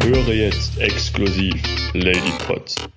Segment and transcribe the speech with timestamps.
[0.00, 2.91] Höre jetzt exklusiv Lady Pots.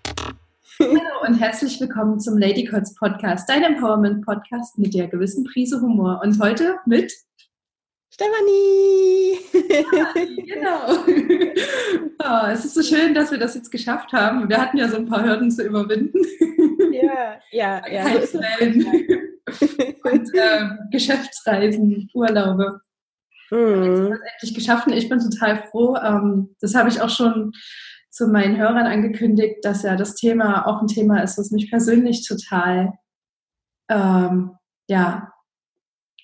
[1.25, 6.21] Und herzlich willkommen zum Lady Cots Podcast, dein Empowerment Podcast mit der gewissen Prise Humor.
[6.23, 7.11] Und heute mit
[8.13, 9.39] Stefanie!
[10.45, 11.03] Genau.
[12.27, 14.49] Oh, es ist so schön, dass wir das jetzt geschafft haben.
[14.49, 16.19] Wir hatten ja so ein paar Hürden zu überwinden.
[16.91, 18.03] Ja, ja, ja.
[18.03, 18.85] Heizwellen
[20.03, 22.81] und äh, Geschäftsreisen, Urlaube.
[23.51, 24.17] Mhm.
[24.33, 24.93] Endlich geschaffen.
[24.93, 25.95] Ich bin total froh.
[25.97, 27.51] Ähm, das habe ich auch schon
[28.15, 32.25] zu meinen Hörern angekündigt, dass ja das Thema auch ein Thema ist, was mich persönlich
[32.25, 32.93] total
[33.89, 34.51] ähm,
[34.87, 35.33] ja,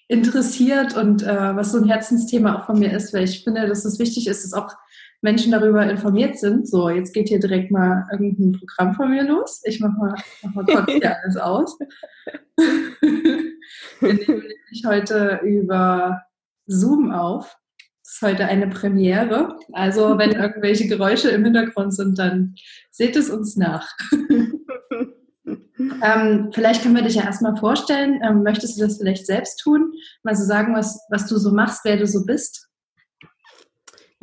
[0.07, 3.83] interessiert und äh, was so ein Herzensthema auch von mir ist, weil ich finde, dass
[3.83, 4.73] es wichtig ist, dass auch
[5.19, 6.65] Menschen darüber informiert sind.
[6.65, 9.61] So, jetzt geht hier direkt mal irgendein Programm von mir los.
[9.65, 11.77] Ich mache mal, mach mal kurz hier alles aus.
[13.99, 16.21] Wir nehmen nämlich heute über
[16.67, 17.57] Zoom auf.
[18.11, 19.57] Ist heute eine Premiere.
[19.71, 22.55] Also, wenn irgendwelche Geräusche im Hintergrund sind, dann
[22.89, 23.87] seht es uns nach.
[26.03, 28.19] ähm, vielleicht können wir dich ja erstmal vorstellen.
[28.21, 29.93] Ähm, möchtest du das vielleicht selbst tun?
[30.23, 32.67] Mal so sagen, was, was du so machst, wer du so bist?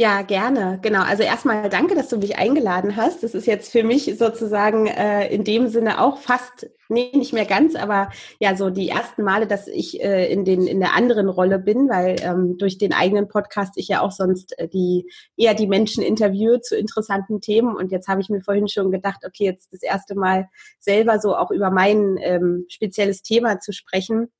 [0.00, 0.78] Ja, gerne.
[0.80, 1.02] Genau.
[1.02, 3.24] Also erstmal danke, dass du mich eingeladen hast.
[3.24, 7.46] Das ist jetzt für mich sozusagen äh, in dem Sinne auch fast, nee, nicht mehr
[7.46, 11.28] ganz, aber ja, so die ersten Male, dass ich äh, in den in der anderen
[11.28, 15.54] Rolle bin, weil ähm, durch den eigenen Podcast ich ja auch sonst äh, die eher
[15.54, 17.74] die Menschen interviewe zu interessanten Themen.
[17.74, 21.34] Und jetzt habe ich mir vorhin schon gedacht, okay, jetzt das erste Mal selber so
[21.34, 24.30] auch über mein ähm, spezielles Thema zu sprechen.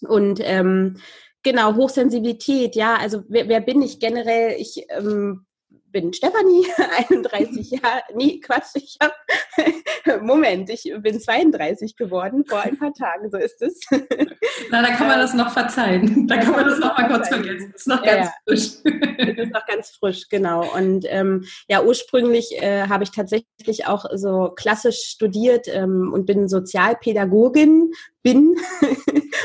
[0.00, 0.96] Und ähm,
[1.42, 2.96] Genau, Hochsensibilität, ja.
[2.96, 4.56] Also wer, wer bin ich generell?
[4.58, 5.46] Ich ähm,
[5.90, 6.66] bin Stefanie,
[7.10, 8.02] 31 Jahre.
[8.14, 9.14] Nee, Quatsch, ich habe.
[10.22, 13.80] Moment, ich bin 32 geworden vor ein paar Tagen, so ist es.
[14.70, 16.26] Na, da kann man das noch verzeihen.
[16.26, 17.70] Da kann man das noch mal kurz vergessen.
[17.72, 18.32] Das ist noch ganz Ja.
[18.46, 18.68] frisch.
[19.18, 20.64] Das ist noch ganz frisch, genau.
[20.74, 26.48] Und ähm, ja, ursprünglich äh, habe ich tatsächlich auch so klassisch studiert ähm, und bin
[26.48, 27.92] Sozialpädagogin,
[28.22, 28.56] bin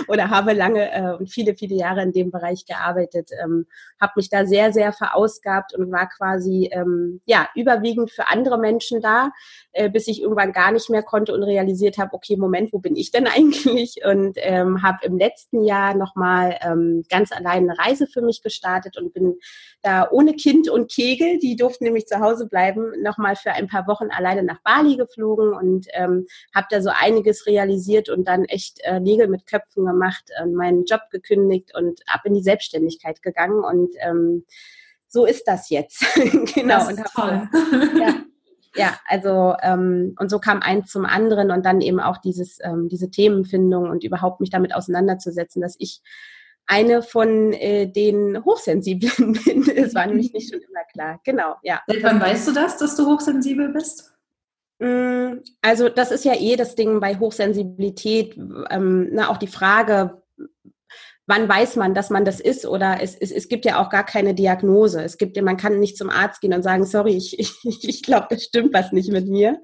[0.08, 3.68] oder habe lange äh, und viele, viele Jahre in dem Bereich gearbeitet, ähm,
[4.00, 9.02] habe mich da sehr, sehr verausgabt und war quasi ähm, ja überwiegend für andere Menschen
[9.02, 9.32] da,
[9.72, 12.96] äh, bis ich irgendwann gar nicht mehr konnte und realisiert habe, okay, Moment, wo bin
[12.96, 14.02] ich denn eigentlich?
[14.06, 18.98] Und ähm, habe im letzten Jahr nochmal ähm, ganz allein eine Reise für mich gestartet
[18.98, 19.36] und bin
[19.82, 23.88] da ohne Kind und Kegel, die durften nämlich zu Hause bleiben, nochmal für ein paar
[23.88, 26.26] Wochen alleine nach Bali geflogen und ähm,
[26.56, 30.86] habe da so einiges realisiert und dann echt äh, Nägel mit Köpfen gemacht, äh, meinen
[30.86, 34.46] Job gekündigt und ab in die Selbstständigkeit gegangen und ähm,
[35.08, 36.04] so ist das jetzt.
[36.56, 36.80] genau.
[36.80, 37.50] Das und ist toll.
[38.00, 38.16] ja,
[38.76, 42.90] ja, also ähm, und so kam eins zum anderen und dann eben auch dieses ähm,
[42.90, 46.02] diese Themenfindung und überhaupt mich damit auseinanderzusetzen, dass ich
[46.66, 49.66] eine von äh, den Hochsensiblen bin.
[49.76, 51.20] Das war nämlich nicht schon immer klar.
[51.24, 51.82] Genau, ja.
[51.88, 54.14] Seit wann weißt du das, dass du hochsensibel bist?
[54.84, 58.36] Mm, Also das ist ja eh das Ding bei Hochsensibilität,
[58.70, 60.22] ähm, na, auch die Frage,
[61.26, 64.06] wann weiß man, dass man das ist oder es, es, es gibt ja auch gar
[64.06, 65.02] keine Diagnose.
[65.02, 68.28] Es gibt man kann nicht zum Arzt gehen und sagen, sorry, ich, ich, ich glaube,
[68.30, 69.62] das stimmt was nicht mit mir.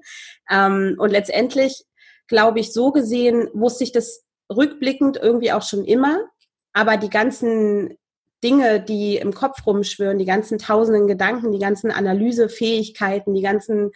[0.50, 1.84] Ähm, und letztendlich,
[2.28, 6.24] glaube ich, so gesehen wusste ich das rückblickend irgendwie auch schon immer,
[6.72, 7.96] aber die ganzen
[8.42, 13.90] Dinge, die im Kopf rumschwören, die ganzen tausenden Gedanken, die ganzen Analysefähigkeiten, die ganzen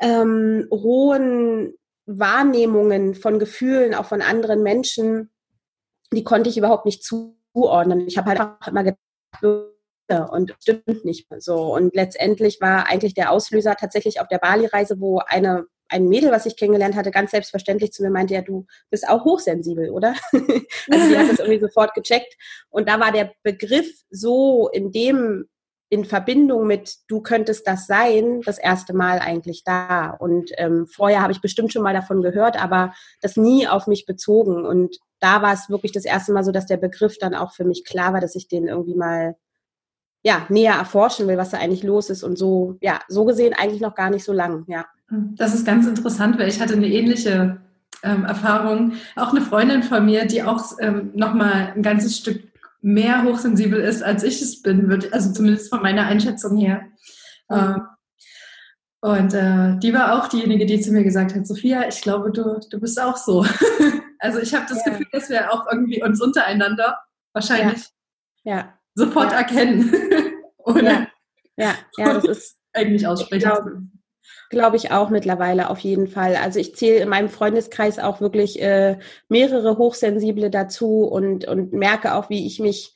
[0.00, 1.74] ähm, rohen
[2.06, 5.30] Wahrnehmungen von Gefühlen, auch von anderen Menschen,
[6.12, 8.06] die konnte ich überhaupt nicht zuordnen.
[8.06, 9.70] Ich habe halt einfach immer gedacht,
[10.30, 11.74] und stimmt nicht so.
[11.74, 16.46] Und letztendlich war eigentlich der Auslöser tatsächlich auf der Bali-Reise, wo eine ein Mädel, was
[16.46, 20.14] ich kennengelernt hatte, ganz selbstverständlich zu mir meinte, ja, du bist auch hochsensibel, oder?
[20.32, 22.34] also die hat das irgendwie sofort gecheckt.
[22.70, 25.46] Und da war der Begriff so in dem,
[25.94, 30.10] in Verbindung mit, du könntest das sein, das erste Mal eigentlich da.
[30.10, 34.04] Und ähm, vorher habe ich bestimmt schon mal davon gehört, aber das nie auf mich
[34.04, 34.66] bezogen.
[34.66, 37.64] Und da war es wirklich das erste Mal so, dass der Begriff dann auch für
[37.64, 39.36] mich klar war, dass ich den irgendwie mal
[40.24, 43.82] ja, näher erforschen will, was da eigentlich los ist und so, ja, so gesehen eigentlich
[43.82, 44.86] noch gar nicht so lang, ja.
[45.36, 47.60] Das ist ganz interessant, weil ich hatte eine ähnliche
[48.02, 48.94] ähm, Erfahrung.
[49.14, 52.42] Auch eine Freundin von mir, die auch ähm, nochmal ein ganzes Stück
[52.84, 56.82] mehr hochsensibel ist, als ich es bin, würde, also zumindest von meiner Einschätzung her.
[57.48, 57.82] Mhm.
[59.00, 62.60] Und äh, die war auch diejenige, die zu mir gesagt hat, Sophia, ich glaube, du,
[62.70, 63.44] du bist auch so.
[64.18, 64.92] also ich habe das ja.
[64.92, 66.98] Gefühl, dass wir auch irgendwie uns untereinander
[67.32, 67.86] wahrscheinlich
[68.44, 68.56] ja.
[68.56, 68.78] Ja.
[68.94, 69.90] sofort erkennen.
[70.58, 71.08] Oder
[71.56, 71.74] ja.
[71.96, 73.92] ja, das ist eigentlich aussprechen.
[74.50, 76.36] Glaube glaub ich auch mittlerweile auf jeden Fall.
[76.36, 78.98] Also ich zähle in meinem Freundeskreis auch wirklich äh,
[79.28, 82.94] mehrere Hochsensible dazu und, und merke auch, wie ich mich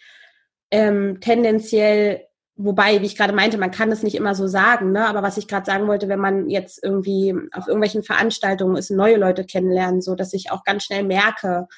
[0.71, 2.29] ähm, tendenziell
[2.61, 5.07] Wobei, wie ich gerade meinte, man kann es nicht immer so sagen, ne?
[5.07, 9.17] aber was ich gerade sagen wollte, wenn man jetzt irgendwie auf irgendwelchen Veranstaltungen ist, neue
[9.17, 11.69] Leute kennenlernen, so dass ich auch ganz schnell merke,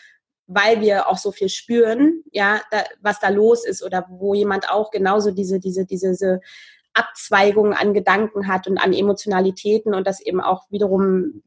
[0.46, 4.70] weil wir auch so viel spüren, ja, da, was da los ist oder wo jemand
[4.70, 6.40] auch genauso diese, diese, diese, diese
[6.94, 11.42] Abzweigung an Gedanken hat und an Emotionalitäten und das eben auch wiederum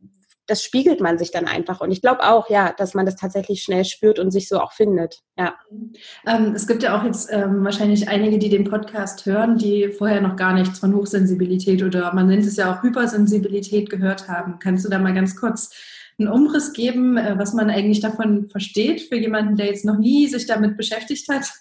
[0.46, 1.80] das spiegelt man sich dann einfach.
[1.82, 4.74] Und ich glaube auch, ja, dass man das tatsächlich schnell spürt und sich so auch
[4.74, 5.22] findet.
[5.38, 5.56] Ja.
[6.28, 10.22] Ähm, es gibt ja auch jetzt ähm, wahrscheinlich einige, die den Podcast hören, die vorher
[10.22, 14.60] noch gar nichts von Hochsensibilität oder man nennt es ja auch Hypersensibilität gehört haben.
[14.60, 15.72] Kannst du da mal ganz kurz
[16.20, 20.28] einen Umriss geben, äh, was man eigentlich davon versteht für jemanden, der jetzt noch nie
[20.28, 21.52] sich damit beschäftigt hat?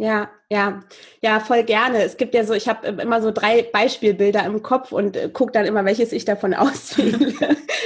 [0.00, 0.80] Ja, ja,
[1.22, 2.04] ja, voll gerne.
[2.04, 5.50] Es gibt ja so, ich habe immer so drei Beispielbilder im Kopf und äh, gucke
[5.50, 7.34] dann immer, welches ich davon auswähle.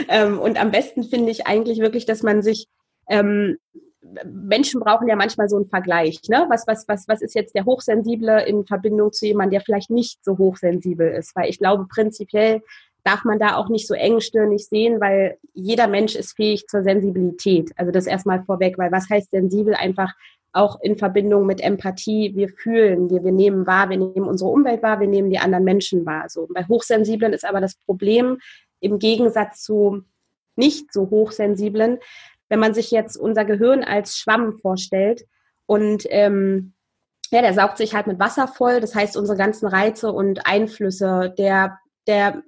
[0.08, 2.66] ähm, und am besten finde ich eigentlich wirklich, dass man sich
[3.08, 3.56] ähm,
[4.26, 6.20] Menschen brauchen ja manchmal so einen Vergleich.
[6.28, 6.44] Ne?
[6.50, 10.22] Was, was, was, was ist jetzt der Hochsensible in Verbindung zu jemandem, der vielleicht nicht
[10.22, 11.34] so hochsensibel ist?
[11.34, 12.60] Weil ich glaube, prinzipiell
[13.04, 17.70] darf man da auch nicht so engstirnig sehen, weil jeder Mensch ist fähig zur Sensibilität.
[17.76, 19.74] Also das erstmal vorweg, weil was heißt sensibel?
[19.74, 20.12] Einfach
[20.52, 24.82] auch in Verbindung mit Empathie, wir fühlen, wir, wir nehmen wahr, wir nehmen unsere Umwelt
[24.82, 26.28] wahr, wir nehmen die anderen Menschen wahr.
[26.28, 26.48] So.
[26.52, 28.38] Bei Hochsensiblen ist aber das Problem
[28.80, 30.02] im Gegensatz zu
[30.56, 31.98] nicht so Hochsensiblen,
[32.48, 35.26] wenn man sich jetzt unser Gehirn als Schwamm vorstellt
[35.64, 36.74] und ähm,
[37.30, 41.34] ja, der saugt sich halt mit Wasser voll, das heißt unsere ganzen Reize und Einflüsse,
[41.38, 42.42] der, der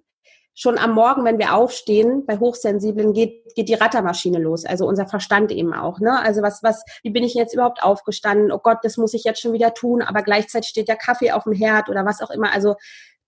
[0.55, 5.07] schon am Morgen, wenn wir aufstehen, bei Hochsensiblen geht, geht die Rattermaschine los, also unser
[5.07, 5.99] Verstand eben auch.
[5.99, 6.21] Ne?
[6.21, 8.53] Also was, was, wie bin ich jetzt überhaupt aufgestanden?
[8.53, 11.45] Oh Gott, das muss ich jetzt schon wieder tun, aber gleichzeitig steht der Kaffee auf
[11.45, 12.53] dem Herd oder was auch immer.
[12.53, 12.77] Also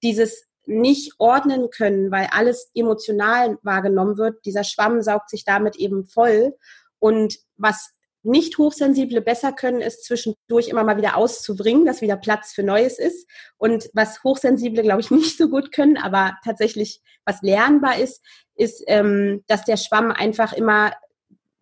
[0.03, 6.05] dieses nicht ordnen können, weil alles emotional wahrgenommen wird, dieser Schwamm saugt sich damit eben
[6.05, 6.55] voll.
[6.99, 7.91] Und was
[8.27, 12.99] nicht Hochsensible besser können, ist zwischendurch immer mal wieder auszubringen, dass wieder Platz für Neues
[12.99, 13.29] ist.
[13.57, 18.23] Und was Hochsensible, glaube ich, nicht so gut können, aber tatsächlich was lernbar ist,
[18.55, 20.93] ist, ähm, dass der Schwamm einfach immer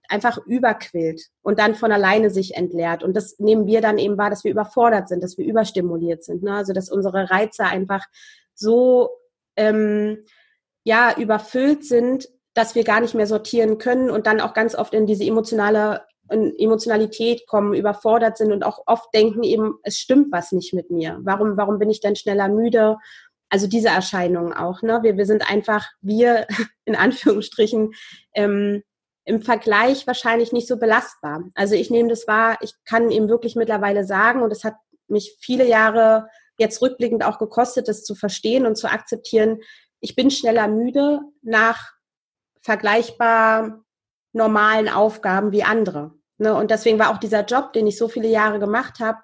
[0.08, 3.02] einfach überquillt und dann von alleine sich entleert.
[3.02, 6.42] Und das nehmen wir dann eben wahr, dass wir überfordert sind, dass wir überstimuliert sind.
[6.42, 6.54] Ne?
[6.54, 8.04] Also dass unsere Reize einfach
[8.54, 9.08] so
[9.56, 10.24] ähm,
[10.84, 14.94] ja überfüllt sind, dass wir gar nicht mehr sortieren können und dann auch ganz oft
[14.94, 20.32] in diese emotionale in Emotionalität kommen, überfordert sind und auch oft denken eben, es stimmt
[20.32, 21.18] was nicht mit mir.
[21.22, 22.96] Warum, warum bin ich denn schneller müde?
[23.50, 24.82] Also diese Erscheinungen auch.
[24.82, 25.00] Ne?
[25.02, 26.46] Wir, wir sind einfach, wir
[26.84, 27.92] in Anführungsstrichen,
[28.34, 28.82] ähm,
[29.26, 31.44] im Vergleich wahrscheinlich nicht so belastbar.
[31.54, 34.74] Also ich nehme das wahr, ich kann eben wirklich mittlerweile sagen, und es hat
[35.08, 36.28] mich viele Jahre
[36.58, 39.60] jetzt rückblickend auch gekostet, das zu verstehen und zu akzeptieren,
[40.00, 41.92] ich bin schneller müde nach
[42.60, 43.83] vergleichbar
[44.34, 46.12] normalen Aufgaben wie andere.
[46.38, 46.54] Ne?
[46.54, 49.18] Und deswegen war auch dieser Job, den ich so viele Jahre gemacht habe,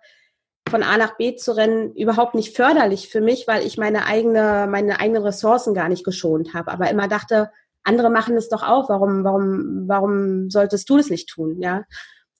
[0.69, 4.67] von A nach B zu rennen, überhaupt nicht förderlich für mich, weil ich meine eigene,
[4.71, 6.71] meine eigenen Ressourcen gar nicht geschont habe.
[6.71, 7.51] Aber immer dachte,
[7.83, 8.89] andere machen es doch auch.
[8.89, 11.61] Warum, warum, warum solltest du das nicht tun?
[11.61, 11.85] Ja.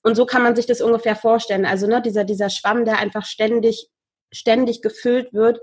[0.01, 1.65] Und so kann man sich das ungefähr vorstellen.
[1.65, 3.89] Also ne, dieser, dieser Schwamm, der einfach ständig,
[4.31, 5.59] ständig gefüllt wird.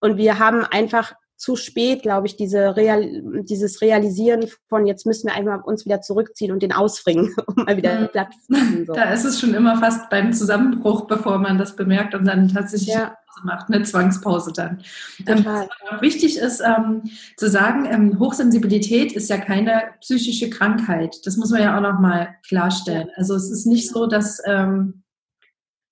[0.00, 5.26] Und wir haben einfach zu spät, glaube ich, diese Real, dieses Realisieren von jetzt müssen
[5.26, 8.08] wir einmal uns wieder zurückziehen und den ausfringen, um mal wieder mhm.
[8.08, 8.84] Platz zu machen.
[8.86, 8.92] So.
[8.92, 12.94] Da ist es schon immer fast beim Zusammenbruch, bevor man das bemerkt und dann tatsächlich
[12.94, 13.16] ja.
[13.42, 14.82] macht, eine Zwangspause dann.
[15.26, 17.04] Ähm, was auch wichtig ist ähm,
[17.38, 21.16] zu sagen, ähm, Hochsensibilität ist ja keine psychische Krankheit.
[21.24, 23.08] Das muss man ja auch nochmal klarstellen.
[23.16, 25.04] Also es ist nicht so, dass ähm,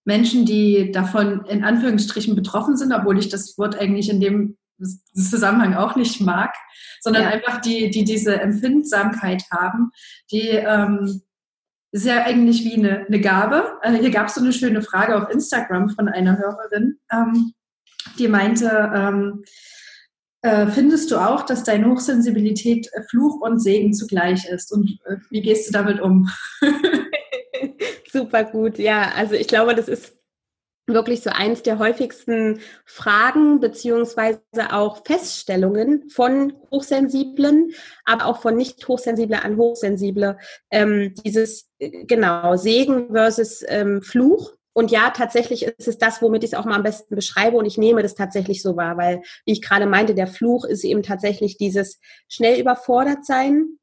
[0.05, 4.58] Menschen, die davon in Anführungsstrichen betroffen sind, obwohl ich das Wort eigentlich in dem
[5.13, 6.55] Zusammenhang auch nicht mag,
[7.01, 7.31] sondern ja.
[7.31, 9.91] einfach die, die diese Empfindsamkeit haben,
[10.31, 11.23] die ähm,
[11.91, 13.79] ist ja eigentlich wie eine, eine Gabe.
[13.83, 17.53] Äh, hier gab es so eine schöne Frage auf Instagram von einer Hörerin, ähm,
[18.19, 19.45] die meinte, ähm,
[20.43, 24.73] äh, findest du auch, dass deine Hochsensibilität Fluch und Segen zugleich ist?
[24.73, 26.29] Und äh, wie gehst du damit um?
[28.13, 29.13] Super gut, ja.
[29.17, 30.18] Also ich glaube, das ist
[30.89, 34.41] wirklich so eins der häufigsten Fragen beziehungsweise
[34.71, 37.73] auch Feststellungen von Hochsensiblen,
[38.05, 40.39] aber auch von nicht Hochsensible an Hochsensible.
[40.71, 44.53] Ähm, dieses, äh, genau, Segen versus ähm, Fluch.
[44.73, 47.67] und ja, tatsächlich ist es das, womit ich es auch mal am besten beschreibe und
[47.67, 51.03] ich nehme das tatsächlich so wahr, weil, wie ich gerade meinte, der Fluch ist eben
[51.03, 53.79] tatsächlich dieses schnell überfordert sein.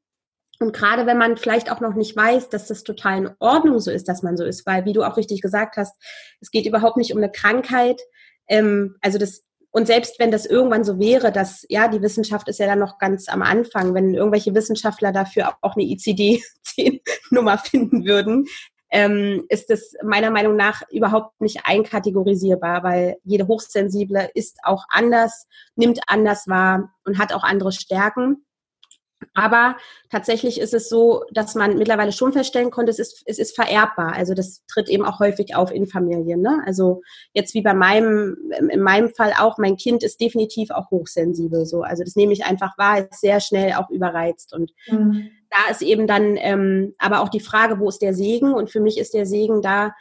[0.60, 3.90] Und gerade wenn man vielleicht auch noch nicht weiß, dass das total in Ordnung so
[3.90, 5.94] ist, dass man so ist, weil, wie du auch richtig gesagt hast,
[6.40, 8.00] es geht überhaupt nicht um eine Krankheit.
[8.48, 9.42] Ähm, also das
[9.76, 12.96] und selbst wenn das irgendwann so wäre, dass, ja, die Wissenschaft ist ja dann noch
[12.96, 18.46] ganz am Anfang, wenn irgendwelche Wissenschaftler dafür auch eine ICD-10-Nummer finden würden,
[18.90, 25.46] ähm, ist es meiner Meinung nach überhaupt nicht einkategorisierbar, weil jede Hochsensible ist auch anders,
[25.74, 28.45] nimmt anders wahr und hat auch andere Stärken.
[29.34, 29.76] Aber
[30.10, 34.14] tatsächlich ist es so, dass man mittlerweile schon feststellen konnte, es ist, es ist vererbbar.
[34.14, 36.40] Also das tritt eben auch häufig auf in Familien.
[36.42, 36.62] Ne?
[36.66, 38.36] Also jetzt wie bei meinem,
[38.70, 41.66] in meinem Fall auch, mein Kind ist definitiv auch hochsensibel.
[41.66, 41.82] So.
[41.82, 44.54] Also das nehme ich einfach wahr, ist sehr schnell auch überreizt.
[44.54, 45.30] Und mhm.
[45.50, 48.52] da ist eben dann ähm, aber auch die Frage, wo ist der Segen?
[48.52, 49.94] Und für mich ist der Segen da,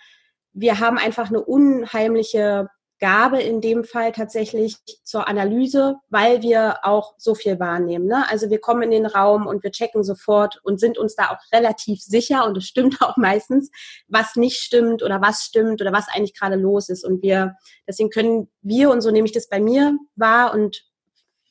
[0.53, 2.69] wir haben einfach eine unheimliche
[3.00, 8.08] Gabe in dem Fall tatsächlich zur Analyse, weil wir auch so viel wahrnehmen.
[8.08, 8.25] Ne?
[8.30, 11.40] Also wir kommen in den Raum und wir checken sofort und sind uns da auch
[11.54, 13.70] relativ sicher und es stimmt auch meistens,
[14.08, 17.04] was nicht stimmt oder was stimmt oder was eigentlich gerade los ist.
[17.04, 17.56] Und wir,
[17.88, 20.86] deswegen können wir, und so nehme ich das bei mir wahr und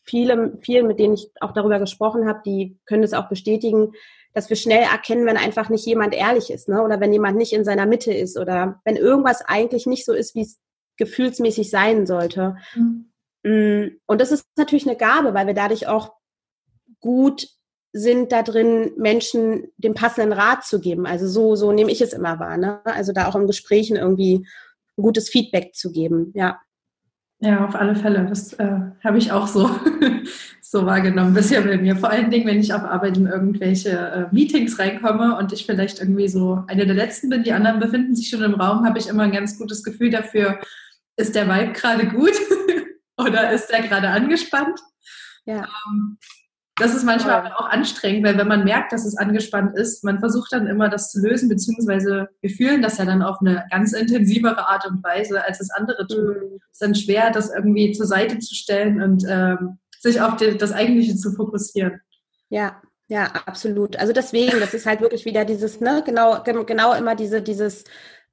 [0.04, 3.92] viele, vielen, mit denen ich auch darüber gesprochen habe, die können das auch bestätigen,
[4.34, 6.82] dass wir schnell erkennen, wenn einfach nicht jemand ehrlich ist, ne?
[6.82, 10.34] Oder wenn jemand nicht in seiner Mitte ist oder wenn irgendwas eigentlich nicht so ist,
[10.34, 10.58] wie es
[10.96, 12.56] gefühlsmäßig sein sollte.
[12.74, 13.10] Mhm.
[13.44, 16.14] Mm, und das ist natürlich eine Gabe, weil wir dadurch auch
[17.00, 17.46] gut
[17.92, 21.06] sind da drin, Menschen den passenden Rat zu geben.
[21.06, 22.56] Also so, so nehme ich es immer wahr.
[22.56, 22.80] Ne?
[22.84, 24.46] Also da auch im Gesprächen irgendwie
[24.98, 26.32] ein gutes Feedback zu geben.
[26.34, 26.58] Ja.
[27.40, 28.26] Ja, auf alle Fälle.
[28.26, 29.70] Das äh, habe ich auch so,
[30.62, 31.94] so wahrgenommen bisher bei mir.
[31.94, 36.00] Vor allen Dingen, wenn ich auf Arbeit in irgendwelche äh, Meetings reinkomme und ich vielleicht
[36.00, 39.08] irgendwie so eine der letzten bin, die anderen befinden sich schon im Raum, habe ich
[39.08, 40.58] immer ein ganz gutes Gefühl dafür,
[41.16, 42.32] ist der Vibe gerade gut
[43.16, 44.80] oder ist der gerade angespannt?
[45.44, 45.68] Ja.
[45.88, 46.18] Ähm,
[46.76, 50.52] das ist manchmal auch anstrengend, weil wenn man merkt, dass es angespannt ist, man versucht
[50.52, 54.66] dann immer das zu lösen, beziehungsweise wir fühlen das ja dann auf eine ganz intensivere
[54.66, 56.24] Art und Weise, als das andere tun.
[56.24, 56.60] Mhm.
[56.72, 60.56] Es ist dann schwer, das irgendwie zur Seite zu stellen und ähm, sich auf die,
[60.56, 62.00] das Eigentliche zu fokussieren.
[62.48, 63.96] Ja, ja, absolut.
[63.96, 67.84] Also deswegen, das ist halt wirklich wieder dieses, ne, genau, genau immer diese, dieses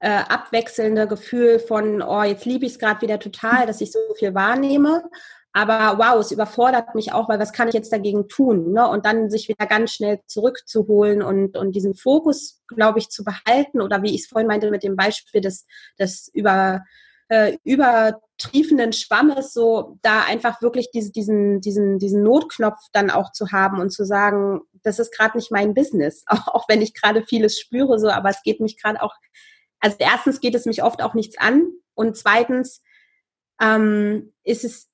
[0.02, 4.00] äh, abwechselnde Gefühl von, oh, jetzt liebe ich es gerade wieder total, dass ich so
[4.18, 5.04] viel wahrnehme.
[5.52, 8.72] Aber wow, es überfordert mich auch, weil was kann ich jetzt dagegen tun?
[8.72, 8.88] Ne?
[8.88, 13.80] Und dann sich wieder ganz schnell zurückzuholen und, und diesen Fokus, glaube ich, zu behalten.
[13.80, 15.66] Oder wie ich es vorhin meinte mit dem Beispiel des,
[16.00, 16.82] des über,
[17.28, 23.52] äh, übertriefenden Schwammes, so da einfach wirklich diese, diesen, diesen, diesen Notknopf dann auch zu
[23.52, 26.24] haben und zu sagen, das ist gerade nicht mein Business.
[26.26, 29.14] Auch, auch wenn ich gerade vieles spüre, so, aber es geht mich gerade auch
[29.82, 32.82] also erstens geht es mich oft auch nichts an und zweitens
[33.60, 34.88] ähm, ist es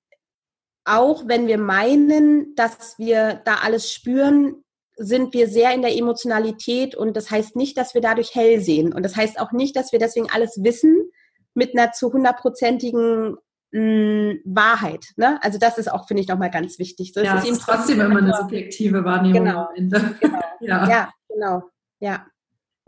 [0.85, 4.65] auch, wenn wir meinen, dass wir da alles spüren,
[4.97, 8.93] sind wir sehr in der Emotionalität und das heißt nicht, dass wir dadurch hell sehen
[8.93, 11.11] und das heißt auch nicht, dass wir deswegen alles wissen
[11.55, 13.37] mit einer zu hundertprozentigen
[13.71, 15.05] mm, Wahrheit.
[15.17, 15.39] Ne?
[15.43, 17.13] Also das ist auch, finde ich, nochmal ganz wichtig.
[17.15, 20.17] So, ja, es ist, ist trotzdem immer eine subjektive Wahrnehmung genau, am Ende.
[20.21, 20.41] Genau.
[20.61, 20.89] ja.
[20.89, 21.63] ja, genau.
[22.01, 22.27] Ja.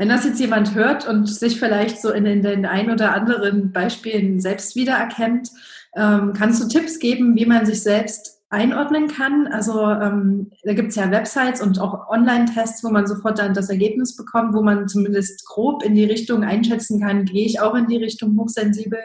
[0.01, 3.71] Wenn das jetzt jemand hört und sich vielleicht so in den, den ein oder anderen
[3.71, 5.51] Beispielen selbst wiedererkennt,
[5.95, 9.47] ähm, kannst du Tipps geben, wie man sich selbst einordnen kann?
[9.49, 13.69] Also ähm, da gibt es ja Websites und auch Online-Tests, wo man sofort dann das
[13.69, 17.87] Ergebnis bekommt, wo man zumindest grob in die Richtung einschätzen kann, gehe ich auch in
[17.87, 19.01] die Richtung hochsensibel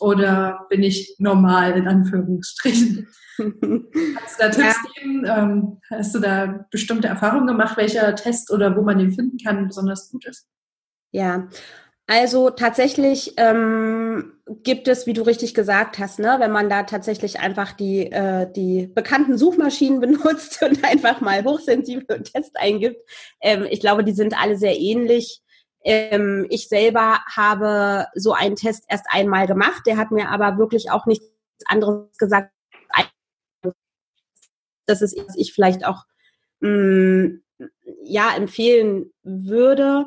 [0.00, 3.08] oder bin ich normal in Anführungsstrichen?
[3.36, 4.74] Kannst du da Tipps ja.
[4.94, 5.24] geben?
[5.26, 9.66] Ähm, hast du da bestimmte Erfahrungen gemacht, welcher Test oder wo man den finden kann
[9.66, 10.46] besonders gut ist?
[11.10, 11.48] Ja,
[12.06, 17.40] also tatsächlich ähm, gibt es, wie du richtig gesagt hast, ne, wenn man da tatsächlich
[17.40, 23.00] einfach die, äh, die bekannten Suchmaschinen benutzt und einfach mal hochsensible Test eingibt.
[23.40, 25.40] Ähm, ich glaube, die sind alle sehr ähnlich.
[25.84, 29.82] Ähm, ich selber habe so einen Test erst einmal gemacht.
[29.86, 31.26] Der hat mir aber wirklich auch nichts
[31.66, 32.50] anderes gesagt
[34.86, 36.04] das ist, was ich vielleicht auch
[36.60, 37.42] mh, mm,
[38.02, 40.06] ja empfehlen würde,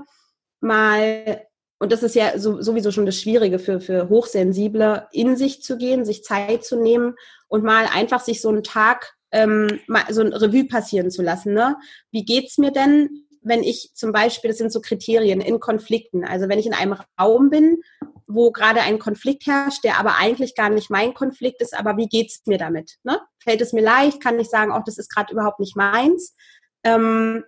[0.60, 1.44] mal
[1.80, 5.78] und das ist ja so, sowieso schon das Schwierige für, für Hochsensible, in sich zu
[5.78, 7.14] gehen, sich Zeit zu nehmen
[7.48, 11.54] und mal einfach sich so einen Tag ähm, mal so ein Revue passieren zu lassen.
[11.54, 11.76] Ne?
[12.10, 13.27] Wie geht's mir denn?
[13.48, 16.96] Wenn ich zum Beispiel, das sind so Kriterien in Konflikten, also wenn ich in einem
[17.20, 17.82] Raum bin,
[18.28, 22.08] wo gerade ein Konflikt herrscht, der aber eigentlich gar nicht mein Konflikt ist, aber wie
[22.08, 22.98] geht's mir damit?
[23.04, 23.20] Ne?
[23.42, 24.22] Fällt es mir leicht?
[24.22, 26.36] Kann ich sagen, auch das ist gerade überhaupt nicht meins?
[26.84, 27.44] Ähm,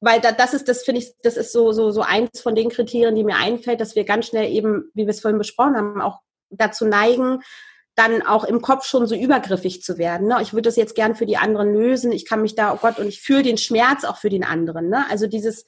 [0.00, 2.68] weil da, das ist, das finde ich, das ist so, so, so eins von den
[2.68, 6.00] Kriterien, die mir einfällt, dass wir ganz schnell eben, wie wir es vorhin besprochen haben,
[6.02, 6.18] auch
[6.50, 7.40] dazu neigen,
[7.94, 10.28] dann auch im Kopf schon so übergriffig zu werden.
[10.28, 10.38] Ne?
[10.40, 12.10] Ich würde das jetzt gern für die anderen lösen.
[12.12, 14.88] Ich kann mich da, oh Gott, und ich fühle den Schmerz auch für den anderen.
[14.88, 15.04] Ne?
[15.10, 15.64] Also dieses,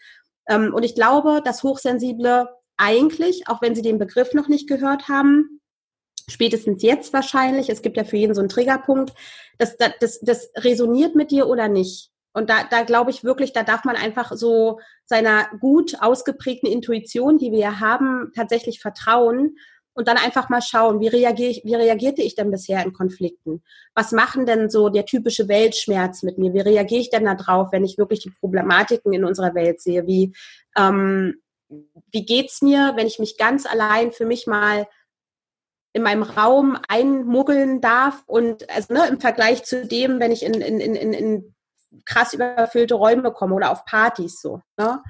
[0.49, 5.09] ähm, und ich glaube, dass Hochsensible eigentlich, auch wenn sie den Begriff noch nicht gehört
[5.09, 5.61] haben,
[6.29, 9.13] spätestens jetzt wahrscheinlich, es gibt ja für jeden so einen Triggerpunkt,
[9.59, 12.11] das, das, das resoniert mit dir oder nicht.
[12.33, 17.39] Und da, da glaube ich wirklich, da darf man einfach so seiner gut ausgeprägten Intuition,
[17.39, 19.57] die wir ja haben, tatsächlich vertrauen
[19.95, 23.63] und dann einfach mal schauen, wie, reagiere ich, wie reagierte ich denn bisher in Konflikten?
[23.95, 26.53] Was machen denn so der typische Weltschmerz mit mir?
[26.53, 30.07] Wie reagiere ich denn da drauf, wenn ich wirklich die Problematiken in unserer Welt sehe?
[30.07, 30.35] Wie,
[30.77, 34.87] ähm, wie geht's mir, wenn ich mich ganz allein für mich mal
[35.93, 40.55] in meinem Raum einmuggeln darf und also ne, im Vergleich zu dem, wenn ich in,
[40.55, 41.55] in, in, in
[42.05, 44.61] krass überfüllte Räume komme oder auf Partys so.
[44.77, 45.01] Ne?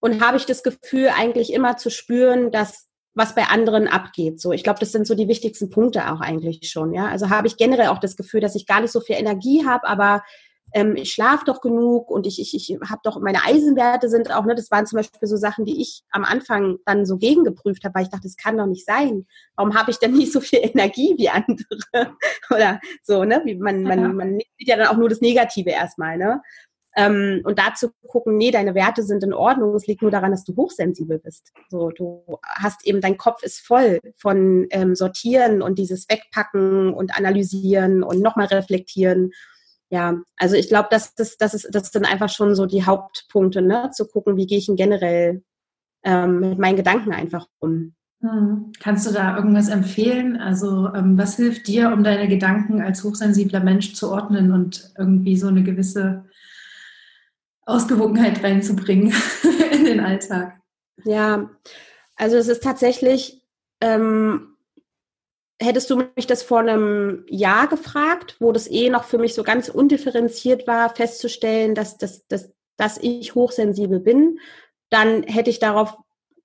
[0.00, 4.40] Und habe ich das Gefühl, eigentlich immer zu spüren, dass was bei anderen abgeht.
[4.40, 6.92] So, ich glaube, das sind so die wichtigsten Punkte auch eigentlich schon.
[6.92, 9.64] Ja, also habe ich generell auch das Gefühl, dass ich gar nicht so viel Energie
[9.64, 10.22] habe, aber
[10.74, 14.44] ähm, ich schlafe doch genug und ich, ich, ich habe doch, meine Eisenwerte sind auch,
[14.44, 17.94] ne, das waren zum Beispiel so Sachen, die ich am Anfang dann so gegengeprüft habe,
[17.94, 19.24] weil ich dachte, das kann doch nicht sein.
[19.54, 22.16] Warum habe ich denn nicht so viel Energie wie andere?
[22.50, 23.40] Oder so, ne?
[23.44, 26.42] Wie man, man, man sieht ja dann auch nur das Negative erstmal, ne?
[26.96, 30.44] Ähm, und dazu gucken, nee, deine Werte sind in Ordnung, es liegt nur daran, dass
[30.44, 31.52] du hochsensibel bist.
[31.68, 37.16] So, du hast eben, dein Kopf ist voll von ähm, Sortieren und dieses Wegpacken und
[37.16, 39.32] Analysieren und nochmal reflektieren
[39.90, 43.62] ja, also ich glaube, das, das, das, ist, das sind einfach schon so die Hauptpunkte,
[43.62, 43.90] ne?
[43.92, 45.44] zu gucken, wie gehe ich denn generell
[46.02, 47.94] ähm, mit meinen Gedanken einfach um.
[48.20, 48.72] Hm.
[48.80, 50.36] Kannst du da irgendwas empfehlen?
[50.36, 55.36] Also ähm, was hilft dir, um deine Gedanken als hochsensibler Mensch zu ordnen und irgendwie
[55.36, 56.24] so eine gewisse
[57.66, 59.14] Ausgewogenheit reinzubringen
[59.72, 60.60] in den Alltag?
[61.04, 61.50] Ja,
[62.16, 63.42] also es ist tatsächlich
[63.80, 64.54] ähm,
[65.60, 69.42] hättest du mich das vor einem Jahr gefragt, wo das eh noch für mich so
[69.42, 74.38] ganz undifferenziert war, festzustellen, dass, dass, dass, dass ich hochsensibel bin,
[74.90, 75.96] dann hätte ich darauf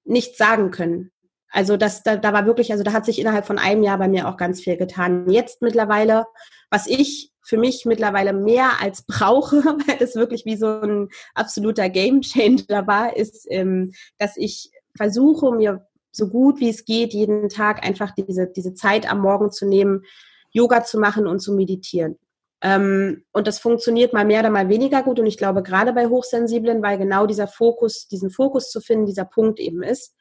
[0.05, 1.11] nichts sagen können.
[1.51, 4.07] Also das, da, da war wirklich, also da hat sich innerhalb von einem Jahr bei
[4.07, 5.29] mir auch ganz viel getan.
[5.29, 6.25] Jetzt mittlerweile,
[6.69, 11.89] was ich für mich mittlerweile mehr als brauche, weil das wirklich wie so ein absoluter
[11.89, 17.85] Gamechanger war, ist, ähm, dass ich versuche, mir so gut wie es geht, jeden Tag
[17.85, 20.03] einfach diese, diese Zeit am Morgen zu nehmen,
[20.51, 22.17] Yoga zu machen und zu meditieren.
[22.61, 25.19] Ähm, und das funktioniert mal mehr oder mal weniger gut.
[25.19, 29.25] Und ich glaube, gerade bei Hochsensiblen, weil genau dieser Fokus, diesen Fokus zu finden, dieser
[29.25, 30.15] Punkt eben ist.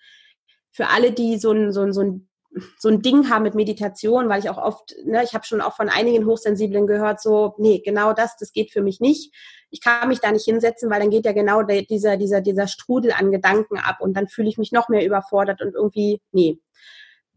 [0.70, 2.27] Für alle, die so ein, so ein, so ein,
[2.78, 5.76] so ein Ding haben mit Meditation, weil ich auch oft, ne, ich habe schon auch
[5.76, 9.32] von einigen Hochsensiblen gehört, so, nee, genau das, das geht für mich nicht
[9.70, 12.66] ich kann mich da nicht hinsetzen, weil dann geht ja genau der, dieser, dieser, dieser
[12.66, 16.58] Strudel an Gedanken ab und dann fühle ich mich noch mehr überfordert und irgendwie, nee.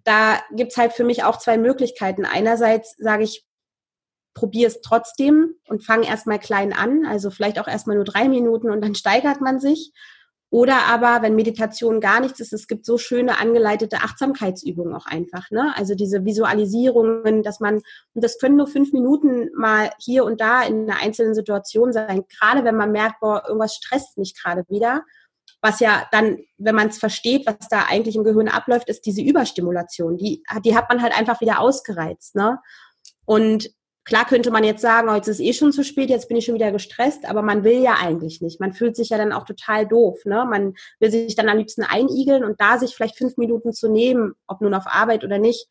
[0.03, 2.25] Da gibt's halt für mich auch zwei Möglichkeiten.
[2.25, 3.45] Einerseits sage ich,
[4.33, 8.71] probier es trotzdem und fang erstmal klein an, also vielleicht auch erstmal nur drei Minuten
[8.71, 9.91] und dann steigert man sich.
[10.53, 15.49] Oder aber, wenn Meditation gar nichts ist, es gibt so schöne angeleitete Achtsamkeitsübungen auch einfach.
[15.49, 15.73] Ne?
[15.77, 20.61] Also diese Visualisierungen, dass man, und das können nur fünf Minuten mal hier und da
[20.63, 25.05] in einer einzelnen Situation sein, gerade wenn man merkt, boah, irgendwas stresst mich gerade wieder.
[25.61, 29.21] Was ja dann, wenn man es versteht, was da eigentlich im Gehirn abläuft, ist diese
[29.21, 30.17] Überstimulation.
[30.17, 32.35] Die, die hat man halt einfach wieder ausgereizt.
[32.35, 32.59] Ne?
[33.23, 33.69] Und
[34.11, 36.43] Klar könnte man jetzt sagen, oh, jetzt ist eh schon zu spät, jetzt bin ich
[36.43, 38.59] schon wieder gestresst, aber man will ja eigentlich nicht.
[38.59, 40.25] Man fühlt sich ja dann auch total doof.
[40.25, 40.45] Ne?
[40.49, 44.33] Man will sich dann am liebsten einigeln und da sich vielleicht fünf Minuten zu nehmen,
[44.47, 45.65] ob nun auf Arbeit oder nicht,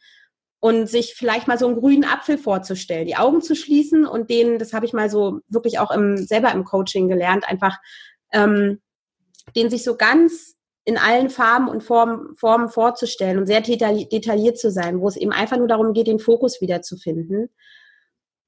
[0.59, 4.59] und sich vielleicht mal so einen grünen Apfel vorzustellen, die Augen zu schließen und den,
[4.59, 7.77] das habe ich mal so wirklich auch im, selber im Coaching gelernt, einfach
[8.33, 8.81] ähm,
[9.55, 10.55] den sich so ganz
[10.87, 15.33] in allen Farben und Formen, Formen vorzustellen und sehr detailliert zu sein, wo es eben
[15.33, 17.51] einfach nur darum geht, den Fokus wiederzufinden.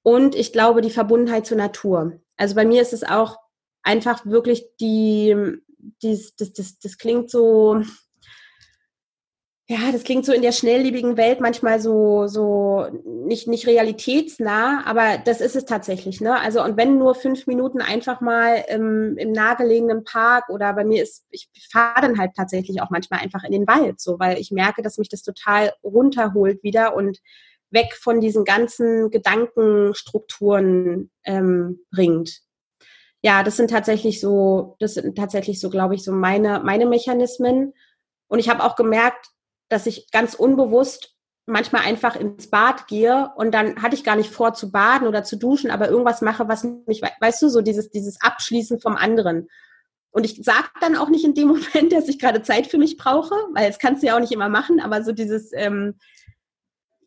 [0.02, 2.20] Und ich glaube, die Verbundenheit zur Natur.
[2.36, 3.36] Also bei mir ist es auch
[3.82, 5.36] einfach wirklich die,
[6.02, 7.82] die das, das, das klingt so,
[9.68, 15.18] ja, das klingt so in der schnelllebigen Welt manchmal so, so nicht, nicht realitätsnah, aber
[15.24, 16.38] das ist es tatsächlich, ne?
[16.38, 21.02] Also, und wenn nur fünf Minuten einfach mal im, im nahegelegenen Park oder bei mir
[21.02, 24.50] ist, ich fahre dann halt tatsächlich auch manchmal einfach in den Wald, so, weil ich
[24.50, 27.18] merke, dass mich das total runterholt wieder und
[27.72, 32.40] weg von diesen ganzen Gedankenstrukturen ähm, bringt.
[33.22, 37.72] Ja, das sind tatsächlich so, das sind tatsächlich so, glaube ich, so meine, meine Mechanismen.
[38.28, 39.28] Und ich habe auch gemerkt,
[39.68, 44.30] dass ich ganz unbewusst manchmal einfach ins Bad gehe und dann hatte ich gar nicht
[44.30, 47.90] vor zu baden oder zu duschen, aber irgendwas mache, was mich, weißt du, so dieses,
[47.90, 49.48] dieses Abschließen vom anderen.
[50.12, 52.96] Und ich sage dann auch nicht in dem Moment, dass ich gerade Zeit für mich
[52.96, 55.98] brauche, weil das kannst du ja auch nicht immer machen, aber so dieses, ähm,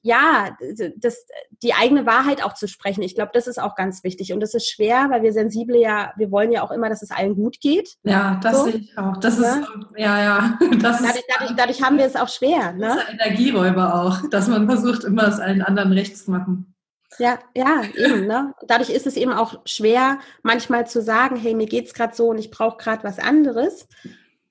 [0.06, 0.56] ja,
[0.98, 1.26] das,
[1.64, 3.02] die eigene Wahrheit auch zu sprechen.
[3.02, 4.34] Ich glaube, das ist auch ganz wichtig.
[4.34, 7.10] Und das ist schwer, weil wir Sensible ja, wir wollen ja auch immer, dass es
[7.10, 7.96] allen gut geht.
[8.04, 8.66] Ja, das so.
[8.66, 9.18] sehe ich auch.
[9.18, 9.56] Das ja.
[9.56, 10.60] ist, ja, ja.
[10.80, 12.74] Das dadurch, ist, dadurch, dadurch, haben wir es auch schwer.
[12.74, 12.82] Ne?
[12.82, 16.76] Das ist Energieräuber auch, dass man versucht, immer es allen anderen recht zu machen.
[17.18, 18.28] Ja, ja, eben.
[18.28, 18.54] Ne?
[18.68, 22.38] Dadurch ist es eben auch schwer, manchmal zu sagen, hey, mir geht's gerade so und
[22.38, 23.88] ich brauche gerade was anderes.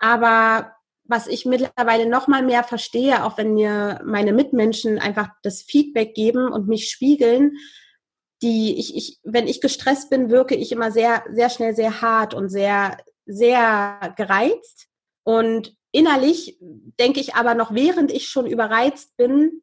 [0.01, 0.73] Aber
[1.05, 6.15] was ich mittlerweile noch mal mehr verstehe, auch wenn mir meine Mitmenschen einfach das Feedback
[6.15, 7.57] geben und mich spiegeln,
[8.43, 12.35] die ich, ich, wenn ich gestresst bin, wirke ich immer sehr, sehr schnell sehr hart
[12.35, 14.89] und sehr, sehr gereizt.
[15.25, 19.63] Und innerlich denke ich aber noch, während ich schon überreizt bin,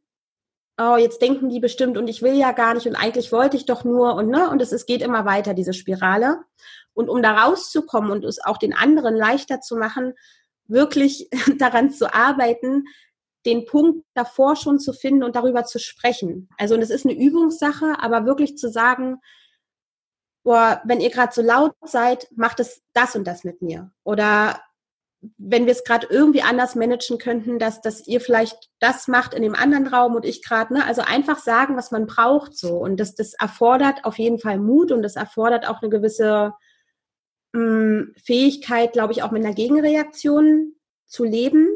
[0.79, 3.65] oh, jetzt denken die bestimmt und ich will ja gar nicht und eigentlich wollte ich
[3.65, 6.39] doch nur und ne, und es, es geht immer weiter, diese Spirale.
[6.93, 10.13] Und um da rauszukommen und es auch den anderen leichter zu machen,
[10.71, 12.85] wirklich daran zu arbeiten,
[13.45, 16.49] den Punkt davor schon zu finden und darüber zu sprechen.
[16.57, 19.17] Also und es ist eine Übungssache, aber wirklich zu sagen,
[20.43, 23.91] boah, wenn ihr gerade so laut seid, macht es das und das mit mir.
[24.03, 24.61] Oder
[25.37, 29.43] wenn wir es gerade irgendwie anders managen könnten, dass, dass ihr vielleicht das macht in
[29.43, 30.85] dem anderen Raum und ich gerade, ne?
[30.85, 32.77] Also einfach sagen, was man braucht so.
[32.77, 36.53] Und das, das erfordert auf jeden Fall Mut und das erfordert auch eine gewisse
[37.53, 40.73] Fähigkeit, glaube ich, auch mit einer Gegenreaktion
[41.05, 41.67] zu leben.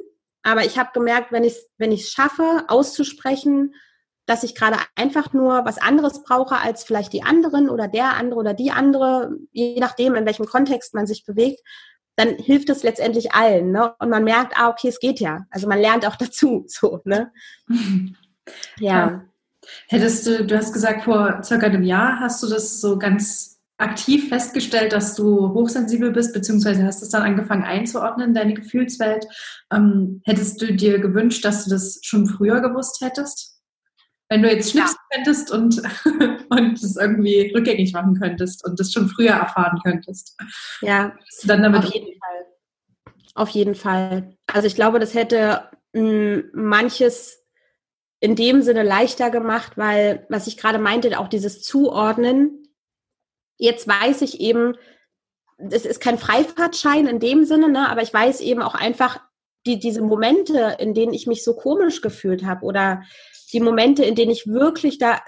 [0.44, 3.74] Aber ich habe gemerkt, wenn ich es wenn ich's schaffe, auszusprechen,
[4.26, 8.40] dass ich gerade einfach nur was anderes brauche als vielleicht die anderen oder der andere
[8.40, 11.62] oder die andere, je nachdem, in welchem Kontext man sich bewegt,
[12.16, 13.72] dann hilft es letztendlich allen.
[13.72, 13.94] Ne?
[14.00, 15.46] Und man merkt, ah, okay, es geht ja.
[15.50, 16.66] Also man lernt auch dazu.
[16.68, 17.32] So, ne?
[18.80, 19.08] ja.
[19.10, 19.26] ja.
[19.88, 24.30] Hättest du, du hast gesagt, vor circa einem Jahr hast du das so ganz aktiv
[24.30, 29.26] festgestellt, dass du hochsensibel bist, beziehungsweise hast es dann angefangen einzuordnen, deine Gefühlswelt.
[29.72, 33.60] Ähm, hättest du dir gewünscht, dass du das schon früher gewusst hättest?
[34.30, 35.18] Wenn du jetzt schnipsen ja.
[35.18, 35.82] könntest und,
[36.50, 40.38] und es irgendwie rückgängig machen könntest und das schon früher erfahren könntest.
[40.82, 43.14] Ja, dann damit auf jeden Fall.
[43.36, 44.36] Auf jeden Fall.
[44.48, 47.44] Also ich glaube, das hätte mh, hm, manches
[48.22, 52.65] in dem Sinne leichter gemacht, weil, was ich gerade meinte, auch dieses Zuordnen,
[53.58, 54.76] Jetzt weiß ich eben,
[55.58, 59.20] es ist kein Freifahrtschein in dem Sinne, ne, aber ich weiß eben auch einfach,
[59.66, 63.04] die, diese Momente, in denen ich mich so komisch gefühlt habe oder
[63.52, 65.22] die Momente, in denen ich wirklich da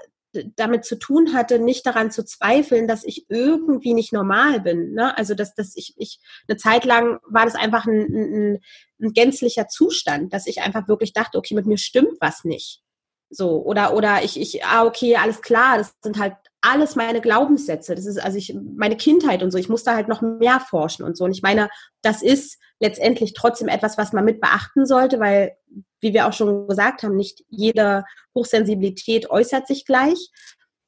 [0.56, 4.94] damit zu tun hatte, nicht daran zu zweifeln, dass ich irgendwie nicht normal bin.
[4.94, 5.18] Ne?
[5.18, 8.60] Also dass, dass ich, ich eine Zeit lang war das einfach ein, ein,
[9.02, 12.82] ein gänzlicher Zustand, dass ich einfach wirklich dachte, okay, mit mir stimmt was nicht.
[13.30, 16.36] So, oder, oder ich, ich, ah, okay, alles klar, das sind halt
[16.68, 17.96] alles meine Glaubenssätze.
[17.96, 19.58] Das ist also ich, meine Kindheit und so.
[19.58, 21.24] Ich muss da halt noch mehr forschen und so.
[21.26, 21.70] Und ich meine,
[22.02, 25.56] das ist letztendlich trotzdem etwas, was man mit beachten sollte, weil,
[26.02, 28.04] wie wir auch schon gesagt haben, nicht jede
[28.36, 30.30] Hochsensibilität äußert sich gleich.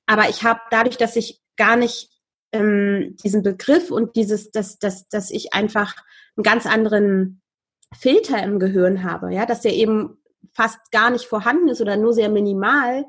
[0.06, 2.10] Aber ich habe dadurch, dass ich gar nicht
[2.52, 5.96] ähm, diesen Begriff und dieses, dass, dass, dass ich einfach
[6.36, 7.42] einen ganz anderen
[7.98, 10.22] Filter im Gehirn habe, ja, dass der eben
[10.54, 13.06] fast gar nicht vorhanden ist oder nur sehr minimal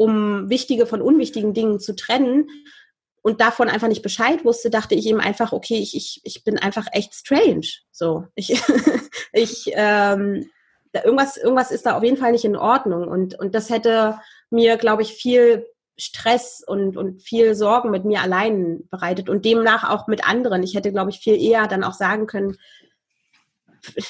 [0.00, 2.48] um wichtige von unwichtigen Dingen zu trennen
[3.20, 6.58] und davon einfach nicht Bescheid wusste, dachte ich eben einfach, okay, ich, ich, ich bin
[6.58, 7.66] einfach echt strange.
[7.90, 8.62] So, ich,
[9.34, 10.48] ich ähm,
[10.94, 13.08] irgendwas, irgendwas ist da auf jeden Fall nicht in Ordnung.
[13.08, 15.66] Und, und das hätte mir, glaube ich, viel
[15.98, 20.62] Stress und, und viel Sorgen mit mir allein bereitet und demnach auch mit anderen.
[20.62, 22.56] Ich hätte, glaube ich, viel eher dann auch sagen können,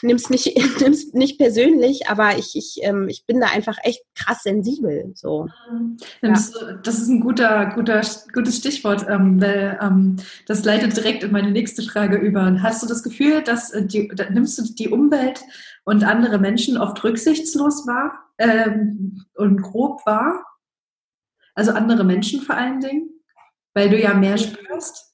[0.03, 4.43] nimm's nicht, nimm's nicht persönlich, aber ich, ich, ähm, ich bin da einfach echt krass
[4.43, 5.13] sensibel.
[5.15, 5.49] So.
[6.23, 6.31] Ja.
[6.31, 8.03] Das ist ein guter, guter,
[8.33, 12.63] gutes Stichwort, ähm, weil ähm, das leitet direkt in meine nächste Frage über.
[12.63, 15.41] Hast du das Gefühl, dass äh, die, da nimmst du die Umwelt
[15.85, 20.45] und andere Menschen oft rücksichtslos wahr ähm, und grob wahr?
[21.55, 23.11] Also andere Menschen vor allen Dingen,
[23.75, 25.10] weil du ja mehr spürst?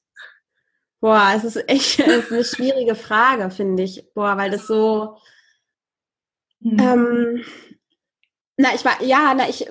[0.99, 4.13] Boah, es ist echt es ist eine schwierige Frage, finde ich.
[4.13, 5.17] Boah, weil das so.
[6.59, 6.79] Mhm.
[6.79, 7.45] Ähm,
[8.57, 9.67] na, ich war, ja, na, ich,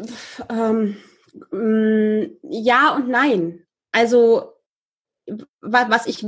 [0.48, 0.96] ähm,
[1.50, 3.66] mm, ja und nein.
[3.90, 4.52] Also,
[5.60, 6.24] was ich,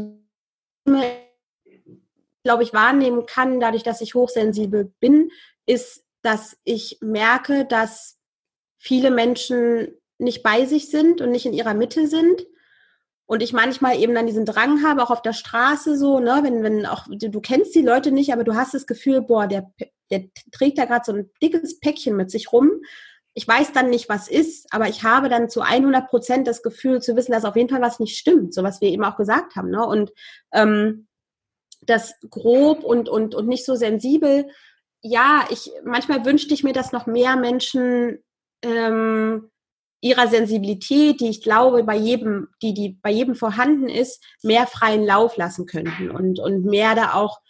[2.42, 5.30] glaube ich, wahrnehmen kann, dadurch, dass ich hochsensibel bin,
[5.66, 8.18] ist, dass ich merke, dass
[8.78, 12.44] viele Menschen nicht bei sich sind und nicht in ihrer Mitte sind
[13.28, 16.62] und ich manchmal eben dann diesen Drang habe, auch auf der Straße so, ne, wenn,
[16.62, 19.70] wenn auch, du, du kennst die Leute nicht, aber du hast das Gefühl, boah, der,
[20.10, 22.70] der trägt da gerade so ein dickes Päckchen mit sich rum.
[23.34, 27.02] Ich weiß dann nicht, was ist, aber ich habe dann zu 100 Prozent das Gefühl
[27.02, 29.56] zu wissen, dass auf jeden Fall was nicht stimmt, so was wir eben auch gesagt
[29.56, 30.10] haben, ne, und,
[30.54, 31.06] ähm,
[31.82, 34.48] das grob und, und, und nicht so sensibel.
[35.02, 38.24] Ja, ich, manchmal wünschte ich mir, dass noch mehr Menschen
[38.62, 39.50] ähm,
[40.00, 45.04] ihrer Sensibilität, die ich glaube, bei jedem, die, die bei jedem vorhanden ist, mehr freien
[45.04, 47.40] Lauf lassen könnten und, und mehr da auch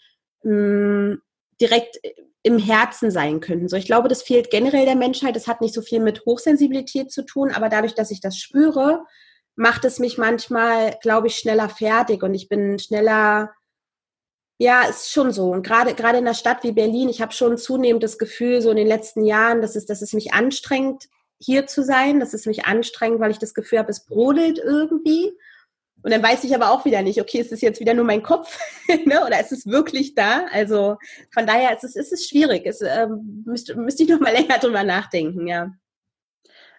[0.43, 1.23] mh, mm,
[1.61, 1.99] direkt
[2.43, 3.69] im Herzen sein könnten.
[3.69, 5.37] So, ich glaube, das fehlt generell der Menschheit.
[5.37, 9.05] Das hat nicht so viel mit Hochsensibilität zu tun, aber dadurch, dass ich das spüre,
[9.57, 13.51] macht es mich manchmal, glaube ich, schneller fertig und ich bin schneller
[14.61, 15.53] ja, ist schon so.
[15.53, 18.71] Und gerade, gerade in einer Stadt wie Berlin, ich habe schon zunehmend das Gefühl, so
[18.71, 21.05] in den letzten Jahren, dass es, dass es mich anstrengt,
[21.39, 22.21] hier zu sein.
[22.21, 25.33] Das ist mich anstrengend, weil ich das Gefühl habe, es brodelt irgendwie.
[26.03, 28.23] Und dann weiß ich aber auch wieder nicht, okay, ist es jetzt wieder nur mein
[28.23, 28.59] Kopf
[29.05, 29.25] ne?
[29.27, 30.47] oder ist es wirklich da?
[30.53, 30.97] Also
[31.33, 32.67] von daher ist es, ist es schwierig.
[32.67, 35.73] Es ähm, müsste, müsste ich noch mal länger drüber nachdenken, ja.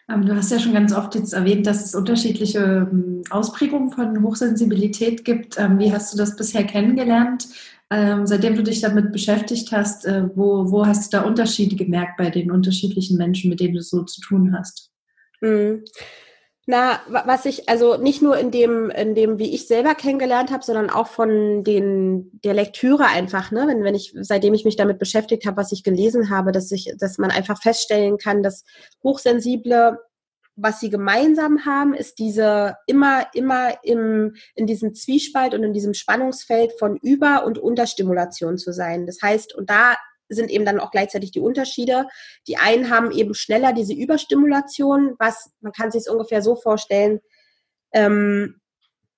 [0.10, 4.24] Ähm, du hast ja schon ganz oft jetzt erwähnt, dass es unterschiedliche ähm, Ausprägungen von
[4.24, 5.60] Hochsensibilität gibt.
[5.60, 7.48] Ähm, wie hast du das bisher kennengelernt?
[7.92, 12.30] seitdem du dich damit beschäftigt hast, äh, wo, wo hast du da Unterschiede gemerkt bei
[12.30, 14.92] den unterschiedlichen Menschen, mit denen du so zu tun hast?
[15.42, 15.84] Mhm.
[16.72, 20.64] Na, was ich, also nicht nur in dem, in dem, wie ich selber kennengelernt habe,
[20.64, 25.00] sondern auch von den, der Lektüre einfach, ne, wenn, wenn ich, seitdem ich mich damit
[25.00, 28.66] beschäftigt habe, was ich gelesen habe, dass ich, dass man einfach feststellen kann, dass
[29.04, 29.98] Hochsensible,
[30.56, 35.96] was sie gemeinsam haben, ist diese immer, immer im, in diesem Zwiespalt und in diesem
[35.96, 39.08] Spannungsfeld von Über- und Unterstimulation zu sein.
[39.08, 39.96] Das heißt, und da
[40.36, 42.08] sind eben dann auch gleichzeitig die Unterschiede.
[42.48, 47.20] Die einen haben eben schneller diese Überstimulation, was man kann sich es ungefähr so vorstellen.
[47.94, 48.60] Ähm,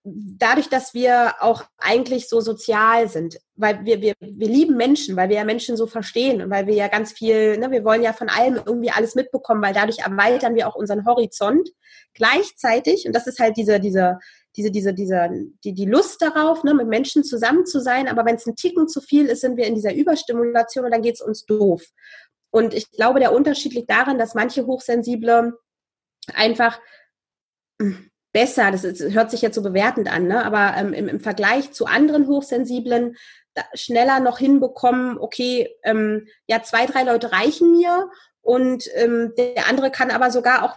[0.03, 5.29] dadurch, dass wir auch eigentlich so sozial sind, weil wir, wir, wir lieben Menschen, weil
[5.29, 8.13] wir ja Menschen so verstehen und weil wir ja ganz viel, ne, wir wollen ja
[8.13, 11.69] von allem irgendwie alles mitbekommen, weil dadurch erweitern wir auch unseren Horizont.
[12.13, 14.17] Gleichzeitig, und das ist halt diese, diese,
[14.55, 15.29] diese, diese, diese,
[15.63, 18.87] die, die Lust darauf, ne, mit Menschen zusammen zu sein, aber wenn es ein Ticken
[18.87, 21.83] zu viel ist, sind wir in dieser Überstimulation und dann geht es uns doof.
[22.51, 25.57] Und ich glaube, der Unterschied liegt darin, dass manche Hochsensible
[26.33, 26.79] einfach
[27.81, 30.43] hm, besser, das ist, hört sich jetzt so bewertend an, ne?
[30.45, 33.15] aber ähm, im, im Vergleich zu anderen Hochsensiblen
[33.73, 38.09] schneller noch hinbekommen, okay, ähm, ja, zwei, drei Leute reichen mir
[38.41, 40.75] und ähm, der andere kann aber sogar auch,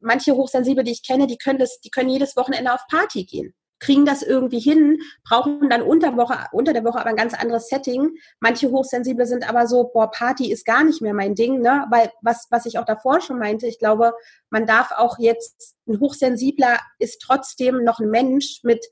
[0.00, 3.54] manche Hochsensible, die ich kenne, die können das, die können jedes Wochenende auf Party gehen
[3.80, 7.68] kriegen das irgendwie hin, brauchen dann unter, Woche, unter der Woche aber ein ganz anderes
[7.68, 8.10] Setting.
[8.38, 11.86] Manche Hochsensible sind aber so, boah, Party ist gar nicht mehr mein Ding, ne?
[11.90, 14.12] Weil was, was ich auch davor schon meinte, ich glaube,
[14.50, 18.86] man darf auch jetzt, ein Hochsensibler ist trotzdem noch ein Mensch mit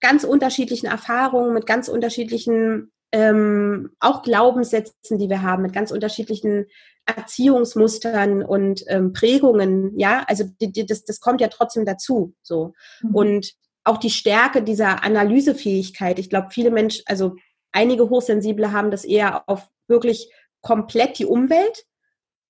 [0.00, 6.66] ganz unterschiedlichen Erfahrungen, mit ganz unterschiedlichen ähm, auch Glaubenssätzen, die wir haben, mit ganz unterschiedlichen
[7.04, 12.34] Erziehungsmustern und ähm, Prägungen, ja, also die, die, das, das kommt ja trotzdem dazu.
[12.42, 12.72] So.
[13.02, 13.14] Mhm.
[13.14, 13.52] Und
[13.84, 16.18] auch die Stärke dieser Analysefähigkeit.
[16.18, 17.34] Ich glaube, viele Menschen, also
[17.72, 21.84] einige Hochsensible haben das eher auf wirklich komplett die Umwelt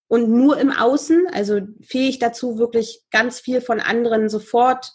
[0.08, 4.92] und nur im Außen, also fähig dazu, wirklich ganz viel von anderen sofort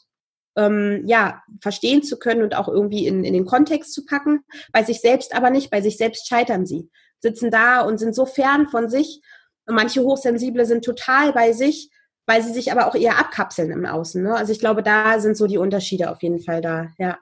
[0.58, 4.43] ähm, ja, verstehen zu können und auch irgendwie in, in den Kontext zu packen.
[4.74, 6.89] Bei sich selbst aber nicht, bei sich selbst scheitern sie,
[7.20, 9.22] sitzen da und sind so fern von sich.
[9.65, 11.91] Und manche Hochsensible sind total bei sich
[12.28, 14.22] weil sie sich aber auch eher abkapseln im Außen.
[14.22, 14.36] Ne?
[14.36, 17.17] Also ich glaube, da sind so die Unterschiede auf jeden Fall da, ja.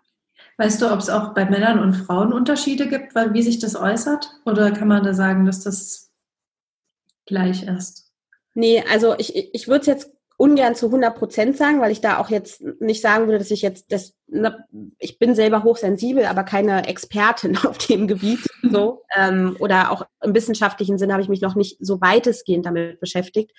[0.58, 3.76] Weißt du, ob es auch bei Männern und Frauen Unterschiede gibt, weil, wie sich das
[3.76, 4.32] äußert?
[4.46, 6.12] Oder kann man da sagen, dass das
[7.26, 8.12] gleich ist?
[8.54, 12.18] Nee, also ich, ich würde es jetzt ungern zu 100 Prozent sagen, weil ich da
[12.18, 14.66] auch jetzt nicht sagen würde, dass ich jetzt das, ne,
[15.00, 20.36] ich bin selber hochsensibel, aber keine Expertin auf dem Gebiet, so, ähm, oder auch im
[20.36, 23.52] wissenschaftlichen Sinn habe ich mich noch nicht so weitestgehend damit beschäftigt.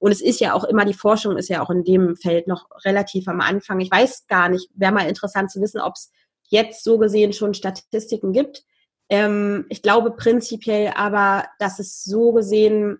[0.00, 2.66] Und es ist ja auch immer, die Forschung ist ja auch in dem Feld noch
[2.84, 3.78] relativ am Anfang.
[3.80, 6.10] Ich weiß gar nicht, wäre mal interessant zu wissen, ob es
[6.48, 8.64] jetzt so gesehen schon Statistiken gibt.
[9.08, 12.98] Ähm, ich glaube prinzipiell aber, dass es so gesehen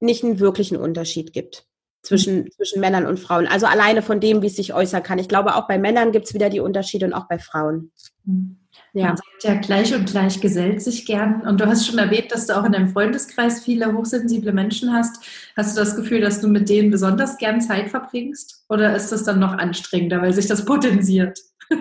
[0.00, 1.67] nicht einen wirklichen Unterschied gibt
[2.02, 3.46] zwischen, zwischen Männern und Frauen.
[3.46, 5.18] Also alleine von dem, wie es sich äußern kann.
[5.18, 7.92] Ich glaube, auch bei Männern gibt es wieder die Unterschiede und auch bei Frauen.
[8.24, 8.56] Mhm.
[8.94, 9.08] Ja.
[9.08, 11.42] Man sagt ja, gleich und gleich gesellt sich gern.
[11.42, 15.24] Und du hast schon erwähnt, dass du auch in deinem Freundeskreis viele hochsensible Menschen hast.
[15.56, 18.64] Hast du das Gefühl, dass du mit denen besonders gern Zeit verbringst?
[18.68, 21.38] Oder ist das dann noch anstrengender, weil sich das potenziert?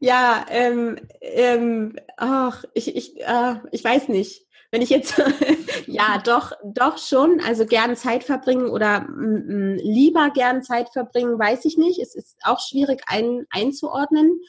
[0.00, 5.20] ja, ähm, ähm, ach, ich, ich, äh, ich weiß nicht wenn ich jetzt,
[5.86, 11.64] ja, doch, doch schon, also gern Zeit verbringen oder m, lieber gern Zeit verbringen, weiß
[11.64, 12.00] ich nicht.
[12.00, 14.40] Es ist auch schwierig ein, einzuordnen.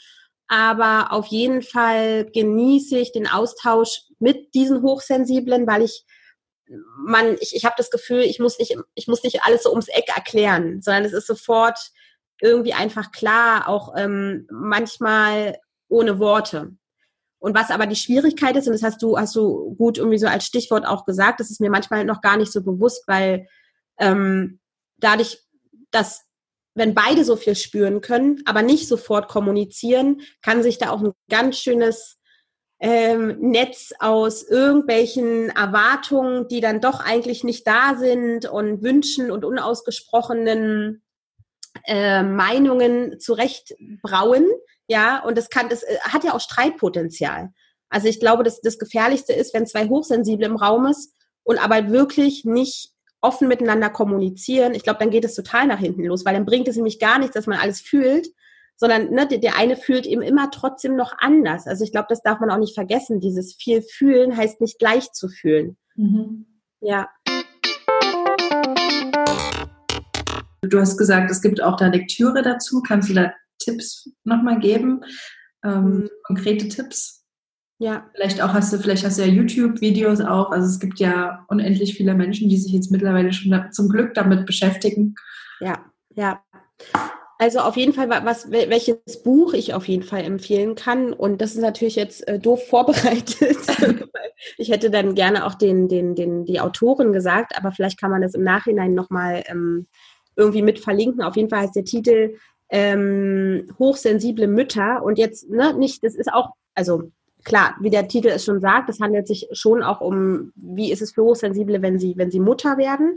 [0.50, 6.06] Aber auf jeden Fall genieße ich den Austausch mit diesen Hochsensiblen, weil ich
[6.98, 9.88] man, ich, ich habe das Gefühl, ich muss nicht, ich muss nicht alles so ums
[9.88, 11.80] Eck erklären, sondern es ist sofort,
[12.40, 16.76] irgendwie einfach klar, auch ähm, manchmal ohne Worte.
[17.40, 20.28] Und was aber die Schwierigkeit ist, und das hast du, hast du gut irgendwie so
[20.28, 23.48] als Stichwort auch gesagt, das ist mir manchmal noch gar nicht so bewusst, weil
[24.00, 24.60] ähm,
[24.98, 25.40] dadurch,
[25.92, 26.24] dass
[26.74, 31.12] wenn beide so viel spüren können, aber nicht sofort kommunizieren, kann sich da auch ein
[31.30, 32.18] ganz schönes
[32.80, 39.44] ähm, Netz aus irgendwelchen Erwartungen, die dann doch eigentlich nicht da sind und Wünschen und
[39.44, 41.02] unausgesprochenen
[41.86, 44.46] äh, Meinungen zurechtbrauen.
[44.88, 47.52] Ja, und das kann, das äh, hat ja auch Streitpotenzial.
[47.90, 51.90] Also ich glaube, dass das Gefährlichste ist, wenn zwei Hochsensible im Raum ist und aber
[51.92, 54.76] wirklich nicht offen miteinander kommunizieren.
[54.76, 57.20] Ich glaube, dann geht es total nach hinten los, weil dann bringt es nämlich gar
[57.20, 58.28] nichts, dass man alles fühlt,
[58.76, 61.66] sondern ne, der, der eine fühlt eben immer trotzdem noch anders.
[61.66, 63.20] Also ich glaube, das darf man auch nicht vergessen.
[63.20, 65.78] Dieses viel fühlen heißt nicht gleich zu fühlen.
[65.96, 66.46] Mhm.
[66.80, 67.10] Ja.
[70.62, 72.84] Du hast gesagt, es gibt auch da Lektüre dazu.
[72.86, 75.02] Kannst du da Tipps nochmal geben?
[75.64, 76.10] Ähm, mhm.
[76.24, 77.26] Konkrete Tipps?
[77.80, 78.10] Ja.
[78.16, 80.52] Vielleicht auch hast du, vielleicht hast du ja YouTube-Videos auch.
[80.52, 84.46] Also es gibt ja unendlich viele Menschen, die sich jetzt mittlerweile schon zum Glück damit
[84.46, 85.16] beschäftigen.
[85.60, 86.42] Ja, ja.
[87.40, 91.14] Also auf jeden Fall, was, welches Buch ich auf jeden Fall empfehlen kann.
[91.14, 93.58] Und das ist natürlich jetzt äh, doof vorbereitet.
[94.58, 98.24] ich hätte dann gerne auch den, den, den, die Autorin gesagt, aber vielleicht kann man
[98.24, 99.86] das im Nachhinein nochmal ähm,
[100.36, 101.22] irgendwie mit verlinken.
[101.22, 102.38] Auf jeden Fall heißt der Titel
[102.70, 105.04] ähm, Hochsensible Mütter.
[105.04, 107.12] Und jetzt, ne, nicht, das ist auch, also
[107.44, 111.02] klar, wie der Titel es schon sagt, es handelt sich schon auch um, wie ist
[111.02, 113.16] es für Hochsensible, wenn sie, wenn sie Mutter werden,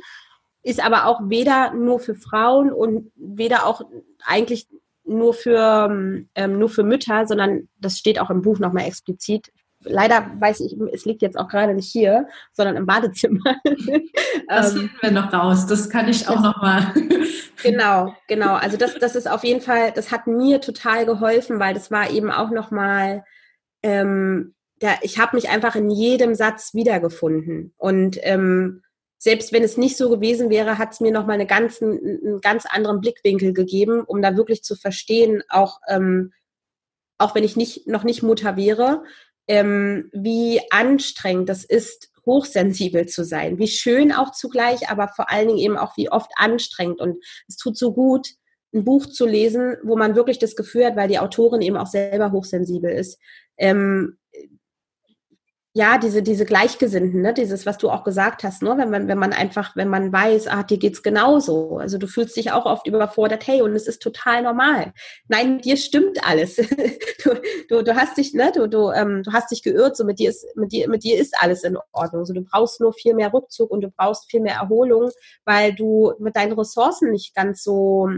[0.63, 3.83] ist aber auch weder nur für Frauen und weder auch
[4.25, 4.69] eigentlich
[5.05, 5.91] nur für,
[6.35, 9.51] ähm, nur für Mütter, sondern das steht auch im Buch nochmal explizit.
[9.83, 13.41] Leider weiß ich, es liegt jetzt auch gerade nicht hier, sondern im Badezimmer.
[14.49, 15.67] Das ähm, finden wir noch raus.
[15.67, 16.93] Das kann ich auch nochmal.
[17.63, 18.55] genau, genau.
[18.55, 22.11] Also das, das ist auf jeden Fall, das hat mir total geholfen, weil das war
[22.11, 23.25] eben auch nochmal
[23.83, 27.73] ähm, da, ich habe mich einfach in jedem Satz wiedergefunden.
[27.77, 28.83] Und ähm,
[29.19, 32.65] selbst wenn es nicht so gewesen wäre, hat es mir nochmal eine ganz, einen ganz
[32.67, 36.33] anderen Blickwinkel gegeben, um da wirklich zu verstehen, auch, ähm,
[37.19, 39.05] auch wenn ich nicht, noch nicht Mutter wäre,
[39.51, 43.59] ähm, wie anstrengend das ist, hochsensibel zu sein.
[43.59, 47.01] Wie schön auch zugleich, aber vor allen Dingen eben auch wie oft anstrengend.
[47.01, 47.17] Und
[47.49, 48.29] es tut so gut,
[48.73, 51.89] ein Buch zu lesen, wo man wirklich das Gefühl hat, weil die Autorin eben auch
[51.89, 53.19] selber hochsensibel ist,
[53.59, 54.19] ähm,
[55.73, 57.33] ja, diese, diese Gleichgesinnten, ne?
[57.33, 58.75] dieses, was du auch gesagt hast, ne?
[58.77, 61.79] wenn man, wenn man einfach, wenn man weiß, ah, dir geht's genauso.
[61.79, 64.93] Also du fühlst dich auch oft überfordert, hey, und es ist total normal.
[65.29, 66.57] Nein, dir stimmt alles.
[67.25, 67.35] du,
[67.69, 70.31] du, du hast dich, ne, du, du, ähm, du hast dich geirrt, so mit dir
[70.31, 72.25] ist, mit dir, mit dir ist alles in Ordnung.
[72.27, 75.11] So, du brauchst nur viel mehr Rückzug und du brauchst viel mehr Erholung,
[75.45, 78.09] weil du mit deinen Ressourcen nicht ganz so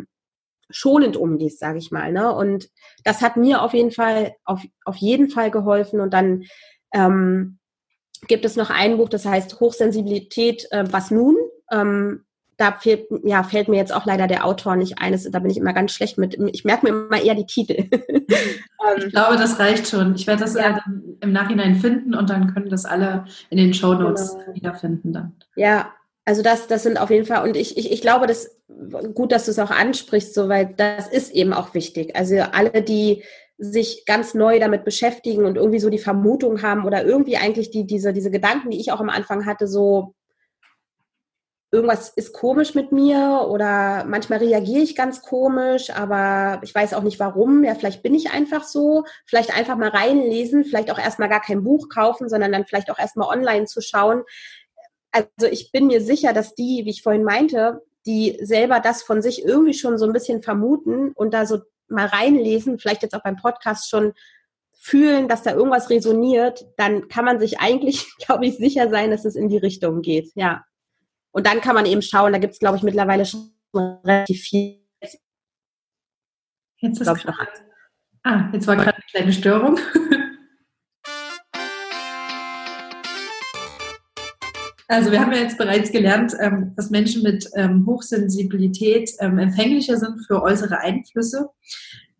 [0.71, 2.13] schonend umgehst, sage ich mal.
[2.13, 2.35] Ne?
[2.35, 2.71] Und
[3.05, 6.01] das hat mir auf jeden Fall, auf, auf jeden Fall geholfen.
[6.01, 6.45] Und dann
[6.93, 7.59] ähm,
[8.29, 11.37] gibt es noch ein Buch, das heißt Hochsensibilität, äh, was nun?
[11.71, 12.25] Ähm,
[12.59, 15.19] da fehlt, ja, fällt mir jetzt auch leider der Autor nicht ein.
[15.31, 16.39] da bin ich immer ganz schlecht mit.
[16.53, 17.89] Ich merke mir immer eher die Titel.
[18.99, 20.15] ich glaube, das reicht schon.
[20.15, 20.79] Ich werde das ja.
[21.21, 24.55] im Nachhinein finden und dann können das alle in den Show Notes genau.
[24.55, 25.33] wiederfinden dann.
[25.57, 25.93] Ja,
[26.25, 28.49] also das, das sind auf jeden Fall, und ich, ich, ich glaube, das
[29.15, 32.17] gut, dass du es auch ansprichst, so, weil das ist eben auch wichtig.
[32.17, 33.23] Also alle, die
[33.63, 37.87] sich ganz neu damit beschäftigen und irgendwie so die Vermutung haben oder irgendwie eigentlich die,
[37.87, 40.15] diese, diese Gedanken, die ich auch am Anfang hatte, so
[41.71, 47.03] irgendwas ist komisch mit mir oder manchmal reagiere ich ganz komisch, aber ich weiß auch
[47.03, 47.65] nicht warum.
[47.65, 49.05] Ja, vielleicht bin ich einfach so.
[49.25, 52.99] Vielleicht einfach mal reinlesen, vielleicht auch erstmal gar kein Buch kaufen, sondern dann vielleicht auch
[52.99, 54.25] erstmal online zu schauen
[55.13, 59.23] also ich bin mir sicher, dass die, wie ich vorhin meinte, die selber das von
[59.23, 63.23] sich irgendwie schon so ein bisschen vermuten und da so mal reinlesen, vielleicht jetzt auch
[63.23, 64.13] beim Podcast schon
[64.79, 69.25] fühlen, dass da irgendwas resoniert, dann kann man sich eigentlich, glaube ich, sicher sein, dass
[69.25, 70.31] es in die Richtung geht.
[70.35, 70.65] Ja.
[71.31, 74.83] Und dann kann man eben schauen, da gibt es, glaube ich, mittlerweile schon relativ viel.
[75.01, 77.39] Jetzt ist ich, noch
[78.25, 79.79] Ah, jetzt war gerade eine kleine Störung.
[84.93, 89.97] Also wir haben ja jetzt bereits gelernt, ähm, dass Menschen mit ähm, Hochsensibilität ähm, empfänglicher
[89.97, 91.49] sind für äußere Einflüsse.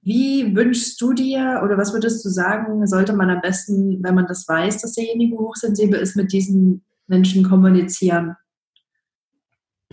[0.01, 4.27] Wie wünschst du dir oder was würdest du sagen, sollte man am besten, wenn man
[4.27, 8.37] das weiß, dass derjenige hochsensibel ist, mit diesen Menschen kommunizieren?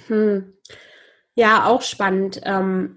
[0.08, 0.54] Hm.
[1.36, 2.42] Ja, auch spannend.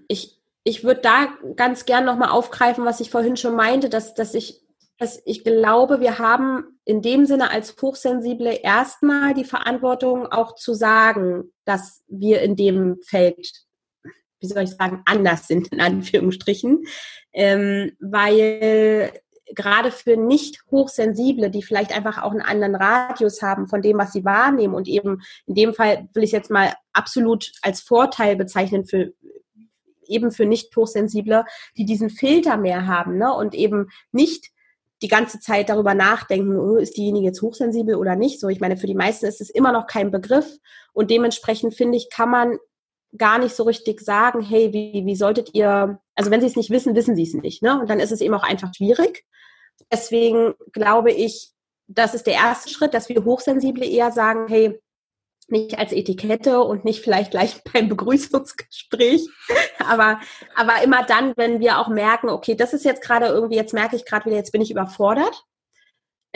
[0.07, 1.27] ich ich würde da
[1.57, 4.62] ganz gern nochmal aufgreifen, was ich vorhin schon meinte, dass, dass ich
[4.97, 10.73] dass ich glaube, wir haben in dem Sinne als Hochsensible erstmal die Verantwortung auch zu
[10.73, 13.65] sagen, dass wir in dem Feld
[14.43, 16.83] wie soll ich sagen, anders sind, in Anführungsstrichen.
[17.31, 19.13] Ähm, weil
[19.55, 24.11] gerade für nicht hochsensible, die vielleicht einfach auch einen anderen Radius haben von dem, was
[24.11, 28.85] sie wahrnehmen und eben in dem Fall will ich jetzt mal absolut als Vorteil bezeichnen
[28.85, 29.13] für
[30.05, 31.45] eben für nicht hochsensible,
[31.77, 33.33] die diesen Filter mehr haben ne?
[33.33, 34.49] und eben nicht
[35.03, 38.39] die ganze Zeit darüber nachdenken, oh, ist diejenige jetzt hochsensibel oder nicht.
[38.39, 40.57] So, ich meine, für die meisten ist es immer noch kein Begriff
[40.93, 42.57] und dementsprechend finde ich, kann man
[43.17, 46.69] gar nicht so richtig sagen, hey, wie, wie solltet ihr, also wenn sie es nicht
[46.69, 47.61] wissen, wissen sie es nicht.
[47.61, 47.79] Ne?
[47.79, 49.25] Und dann ist es eben auch einfach schwierig.
[49.91, 51.51] Deswegen glaube ich,
[51.87, 54.81] das ist der erste Schritt, dass wir Hochsensible eher sagen, hey,
[55.51, 59.27] nicht als Etikette und nicht vielleicht gleich beim Begrüßungsgespräch,
[59.79, 60.19] aber,
[60.55, 63.95] aber immer dann, wenn wir auch merken, okay, das ist jetzt gerade irgendwie, jetzt merke
[63.95, 65.43] ich gerade wieder, jetzt bin ich überfordert.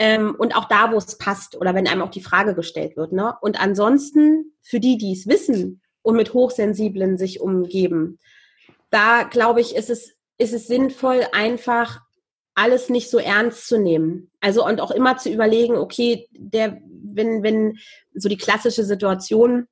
[0.00, 3.12] Ähm, und auch da, wo es passt oder wenn einem auch die Frage gestellt wird.
[3.12, 3.34] Ne?
[3.40, 8.18] Und ansonsten, für die, die es wissen und mit Hochsensiblen sich umgeben,
[8.90, 12.00] da glaube ich, ist es, ist es sinnvoll, einfach
[12.54, 14.27] alles nicht so ernst zu nehmen.
[14.40, 17.78] Also und auch immer zu überlegen, okay, der, wenn, wenn
[18.14, 19.66] so die klassische Situation,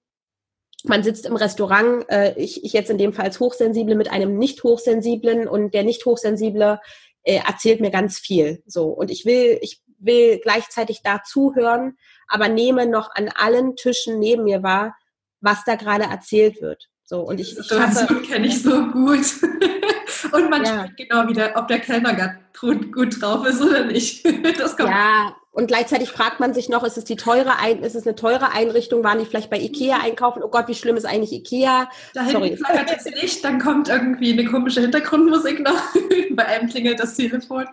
[0.84, 4.38] man sitzt im Restaurant, äh, ich, ich jetzt in dem Fall als Hochsensible mit einem
[4.38, 6.80] nicht Hochsensiblen und der nicht Hochsensible
[7.22, 8.62] äh, erzählt mir ganz viel.
[8.66, 11.96] So und ich will, ich will gleichzeitig da zuhören,
[12.28, 14.96] aber nehme noch an allen Tischen neben mir wahr,
[15.40, 16.88] was da gerade erzählt wird.
[17.04, 19.26] So und ich, ich das kenne ich so gut.
[20.32, 20.84] Und man ja.
[20.84, 24.26] spürt genau wieder, ob der Kellner gut, gut drauf ist oder nicht.
[24.58, 27.94] Das kommt ja, und gleichzeitig fragt man sich noch, ist es die teure Ein ist
[27.94, 29.02] es eine teure Einrichtung?
[29.02, 30.42] Waren die vielleicht bei Ikea einkaufen?
[30.42, 31.88] Oh Gott, wie schlimm ist eigentlich Ikea?
[32.12, 35.80] Da hinten flackert das Licht, dann kommt irgendwie eine komische Hintergrundmusik noch.
[36.32, 37.64] bei einem klingelt das Telefon.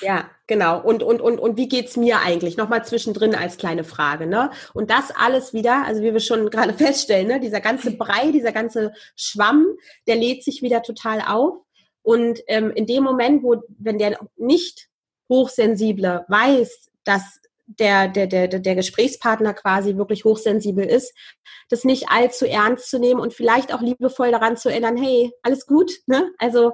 [0.00, 0.80] Ja, genau.
[0.80, 2.56] Und, und, und, und wie geht's mir eigentlich?
[2.56, 4.26] Nochmal zwischendrin als kleine Frage.
[4.26, 4.50] Ne?
[4.74, 7.40] Und das alles wieder, also wie wir schon gerade feststellen, ne?
[7.40, 9.66] dieser ganze Brei, dieser ganze Schwamm,
[10.06, 11.58] der lädt sich wieder total auf.
[12.02, 14.88] Und ähm, in dem Moment, wo, wenn der nicht
[15.28, 21.14] hochsensible weiß, dass der, der, der, der Gesprächspartner quasi wirklich hochsensibel ist,
[21.68, 25.66] das nicht allzu ernst zu nehmen und vielleicht auch liebevoll daran zu erinnern, hey, alles
[25.66, 26.32] gut, ne?
[26.38, 26.72] Also,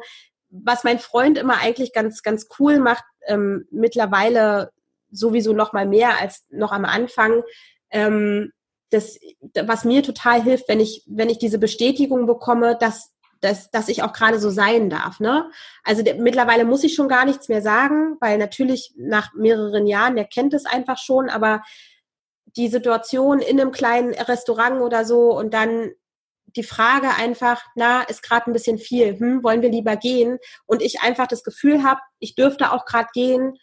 [0.50, 4.70] was mein Freund immer eigentlich ganz, ganz cool macht, ähm, mittlerweile
[5.10, 7.42] sowieso noch mal mehr als noch am Anfang,
[7.90, 8.52] ähm,
[8.90, 9.18] das,
[9.64, 14.02] was mir total hilft, wenn ich, wenn ich diese Bestätigung bekomme, dass dass, dass ich
[14.02, 15.20] auch gerade so sein darf.
[15.20, 15.50] Ne?
[15.84, 20.16] Also der, mittlerweile muss ich schon gar nichts mehr sagen, weil natürlich nach mehreren Jahren,
[20.16, 21.62] der kennt es einfach schon, aber
[22.56, 25.92] die Situation in einem kleinen Restaurant oder so und dann
[26.56, 30.38] die Frage einfach, na, ist gerade ein bisschen viel, hm, wollen wir lieber gehen?
[30.66, 33.54] Und ich einfach das Gefühl habe, ich dürfte auch gerade gehen,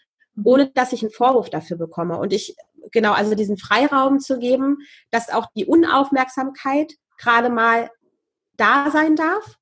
[0.44, 2.18] ohne dass ich einen Vorwurf dafür bekomme.
[2.18, 2.56] Und ich,
[2.92, 4.78] genau, also diesen Freiraum zu geben,
[5.12, 7.90] dass auch die Unaufmerksamkeit gerade mal
[8.58, 9.58] da sein darf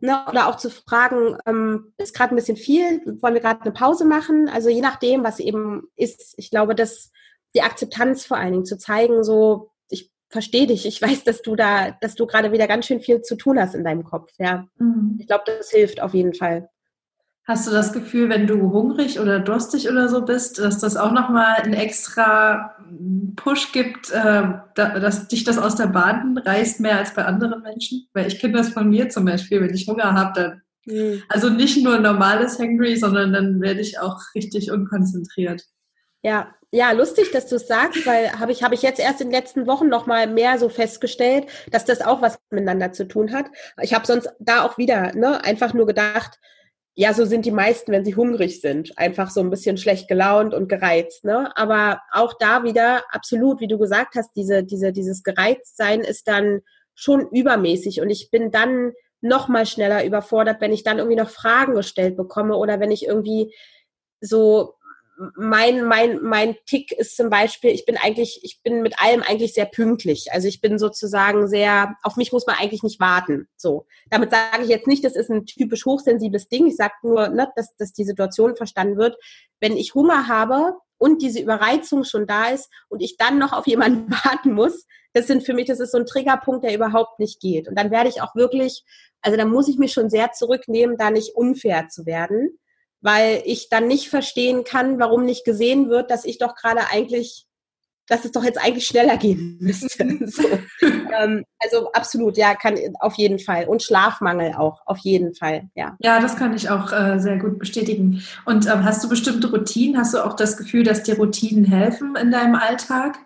[0.00, 3.72] Ne, oder auch zu fragen, ähm, ist gerade ein bisschen viel, wollen wir gerade eine
[3.72, 4.48] Pause machen?
[4.48, 6.34] Also je nachdem, was eben ist.
[6.36, 7.12] Ich glaube, dass
[7.54, 9.70] die Akzeptanz vor allen Dingen zu zeigen, so,
[10.36, 13.36] verstehe dich, ich weiß, dass du da, dass du gerade wieder ganz schön viel zu
[13.36, 14.30] tun hast in deinem Kopf.
[14.38, 15.16] Ja, mhm.
[15.18, 16.68] ich glaube, das hilft auf jeden Fall.
[17.44, 21.12] Hast du das Gefühl, wenn du hungrig oder durstig oder so bist, dass das auch
[21.12, 22.76] nochmal einen extra
[23.36, 24.42] Push gibt, äh,
[24.74, 28.08] dass dich das aus der Bahn reißt, mehr als bei anderen Menschen?
[28.12, 31.22] Weil ich kenne das von mir zum Beispiel, wenn ich Hunger habe, dann mhm.
[31.30, 35.62] also nicht nur normales Hangry, sondern dann werde ich auch richtig unkonzentriert.
[36.22, 39.28] Ja, ja, lustig, dass du es sagst, weil habe ich, hab ich jetzt erst in
[39.28, 43.32] den letzten Wochen noch mal mehr so festgestellt, dass das auch was miteinander zu tun
[43.32, 43.46] hat.
[43.80, 46.38] Ich habe sonst da auch wieder ne, einfach nur gedacht,
[46.94, 50.52] ja, so sind die meisten, wenn sie hungrig sind, einfach so ein bisschen schlecht gelaunt
[50.52, 51.24] und gereizt.
[51.24, 51.50] Ne?
[51.56, 56.60] Aber auch da wieder absolut, wie du gesagt hast, diese, diese, dieses Gereiztsein ist dann
[56.94, 61.30] schon übermäßig und ich bin dann noch mal schneller überfordert, wenn ich dann irgendwie noch
[61.30, 63.54] Fragen gestellt bekomme oder wenn ich irgendwie
[64.20, 64.74] so
[65.34, 69.54] mein, mein, mein Tick ist zum Beispiel, ich bin eigentlich, ich bin mit allem eigentlich
[69.54, 70.26] sehr pünktlich.
[70.32, 73.48] Also ich bin sozusagen sehr, auf mich muss man eigentlich nicht warten.
[73.56, 73.86] So.
[74.10, 76.66] Damit sage ich jetzt nicht, das ist ein typisch hochsensibles Ding.
[76.66, 79.16] Ich sage nur, ne, dass, dass die Situation verstanden wird.
[79.60, 83.66] Wenn ich Hunger habe und diese Überreizung schon da ist und ich dann noch auf
[83.66, 87.40] jemanden warten muss, das sind für mich, das ist so ein Triggerpunkt, der überhaupt nicht
[87.40, 87.68] geht.
[87.68, 88.84] Und dann werde ich auch wirklich,
[89.22, 92.58] also dann muss ich mich schon sehr zurücknehmen, da nicht unfair zu werden
[93.00, 97.46] weil ich dann nicht verstehen kann, warum nicht gesehen wird, dass ich doch gerade eigentlich,
[98.08, 100.18] dass es doch jetzt eigentlich schneller gehen müsste.
[100.26, 100.42] so.
[100.82, 103.66] ähm, also absolut, ja, kann auf jeden Fall.
[103.66, 105.96] Und Schlafmangel auch, auf jeden Fall, ja.
[106.00, 108.22] Ja, das kann ich auch äh, sehr gut bestätigen.
[108.44, 109.98] Und ähm, hast du bestimmte Routinen?
[109.98, 113.18] Hast du auch das Gefühl, dass dir Routinen helfen in deinem Alltag?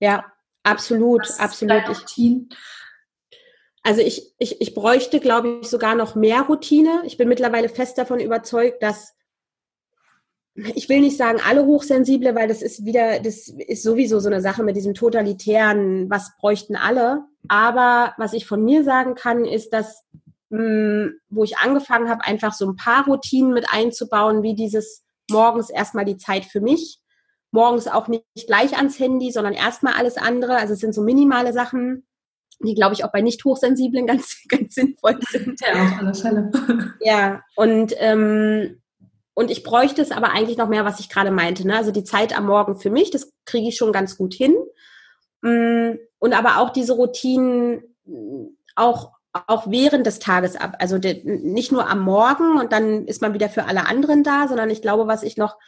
[0.00, 0.24] Ja,
[0.62, 1.88] absolut, absolut.
[1.88, 2.46] Routine?
[3.84, 7.02] Also ich, ich, ich bräuchte, glaube ich, sogar noch mehr Routine.
[7.04, 9.14] Ich bin mittlerweile fest davon überzeugt, dass
[10.54, 14.40] ich will nicht sagen alle Hochsensible, weil das ist wieder, das ist sowieso so eine
[14.40, 17.24] Sache mit diesem totalitären, was bräuchten alle.
[17.48, 20.04] Aber was ich von mir sagen kann, ist, dass,
[20.48, 25.04] mh, hm, wo ich angefangen habe, einfach so ein paar Routinen mit einzubauen, wie dieses
[25.28, 27.00] morgens erstmal die Zeit für mich,
[27.50, 30.56] morgens auch nicht gleich ans Handy, sondern erstmal alles andere.
[30.56, 32.06] Also es sind so minimale Sachen,
[32.60, 35.60] die, glaube ich, auch bei nicht hochsensiblen ganz, ganz sinnvoll sind.
[35.60, 36.94] Ja, auf alle Fälle.
[37.00, 38.80] Ja, und ähm,
[39.34, 41.66] und ich bräuchte es aber eigentlich noch mehr, was ich gerade meinte.
[41.66, 41.76] Ne?
[41.76, 44.54] Also die Zeit am Morgen für mich, das kriege ich schon ganz gut hin.
[45.42, 47.82] Mm, und aber auch diese Routinen
[48.76, 50.76] auch, auch während des Tages ab.
[50.78, 54.70] Also nicht nur am Morgen und dann ist man wieder für alle anderen da, sondern
[54.70, 55.58] ich glaube, was ich noch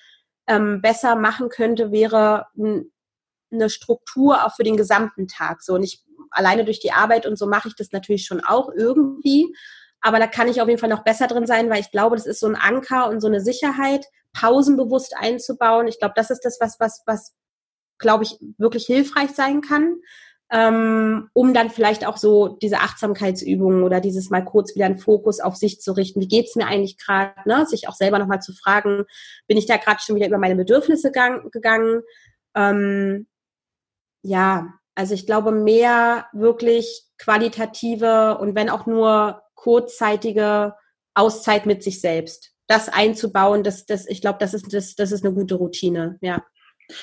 [0.46, 5.62] ähm, besser machen könnte, wäre eine Struktur auch für den gesamten Tag.
[5.62, 8.70] So und ich alleine durch die Arbeit und so mache ich das natürlich schon auch
[8.74, 9.54] irgendwie.
[10.00, 12.26] Aber da kann ich auf jeden Fall noch besser drin sein, weil ich glaube, das
[12.26, 15.88] ist so ein Anker und so eine Sicherheit, Pausen bewusst einzubauen.
[15.88, 17.34] Ich glaube, das ist das, was, was, was,
[17.98, 19.96] glaube ich, wirklich hilfreich sein kann,
[20.50, 25.40] ähm, um dann vielleicht auch so diese Achtsamkeitsübungen oder dieses mal kurz wieder einen Fokus
[25.40, 26.20] auf sich zu richten.
[26.20, 27.32] Wie geht's mir eigentlich gerade?
[27.46, 27.66] Ne?
[27.66, 29.04] Sich auch selber nochmal zu fragen,
[29.48, 32.02] bin ich da gerade schon wieder über meine Bedürfnisse gang, gegangen?
[32.54, 33.26] Ähm,
[34.22, 40.74] ja, also ich glaube, mehr wirklich qualitative und wenn auch nur kurzzeitige
[41.14, 42.52] Auszeit mit sich selbst.
[42.66, 46.44] Das einzubauen, das, das, ich glaube, das ist, das, das ist eine gute Routine, ja.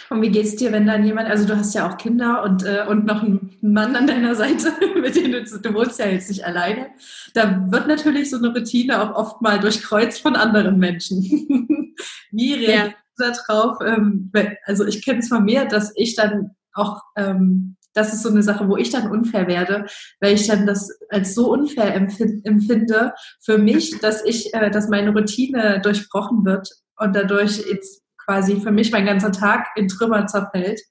[0.09, 2.63] Und wie geht es dir, wenn dann jemand, also du hast ja auch Kinder und,
[2.63, 4.71] äh, und noch einen Mann an deiner Seite,
[5.01, 6.87] mit dem du, du wohnst ja jetzt nicht alleine.
[7.33, 11.21] Da wird natürlich so eine Routine auch oft mal durchkreuzt von anderen Menschen.
[12.31, 13.31] wie reagierst ja.
[13.31, 13.77] du darauf?
[13.85, 14.31] Ähm,
[14.65, 18.43] also ich kenne es von mir, dass ich dann auch ähm, das ist so eine
[18.43, 19.85] Sache, wo ich dann unfair werde,
[20.19, 25.11] weil ich dann das als so unfair empfinde für mich, dass ich, äh, dass meine
[25.11, 30.81] Routine durchbrochen wird und dadurch jetzt quasi für mich mein ganzer Tag in Trümmer zerfällt.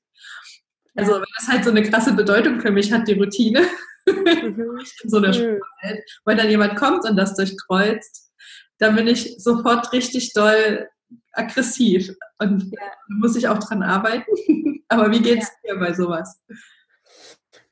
[0.95, 3.63] Also wenn das halt so eine krasse Bedeutung für mich hat, die Routine,
[4.07, 4.27] mhm.
[5.03, 5.33] in so einer mhm.
[5.33, 8.31] Spurwelt, wenn dann jemand kommt und das durchkreuzt,
[8.79, 10.89] dann bin ich sofort richtig doll
[11.33, 12.93] aggressiv und ja.
[13.09, 14.85] muss ich auch dran arbeiten.
[14.89, 15.75] Aber wie geht's ja.
[15.75, 16.41] dir bei sowas?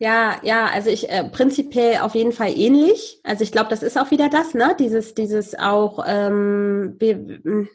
[0.03, 3.21] Ja, ja, also ich äh, prinzipiell auf jeden Fall ähnlich.
[3.23, 4.75] Also ich glaube, das ist auch wieder das, ne?
[4.79, 7.69] Dieses, dieses auch, ähm, wir,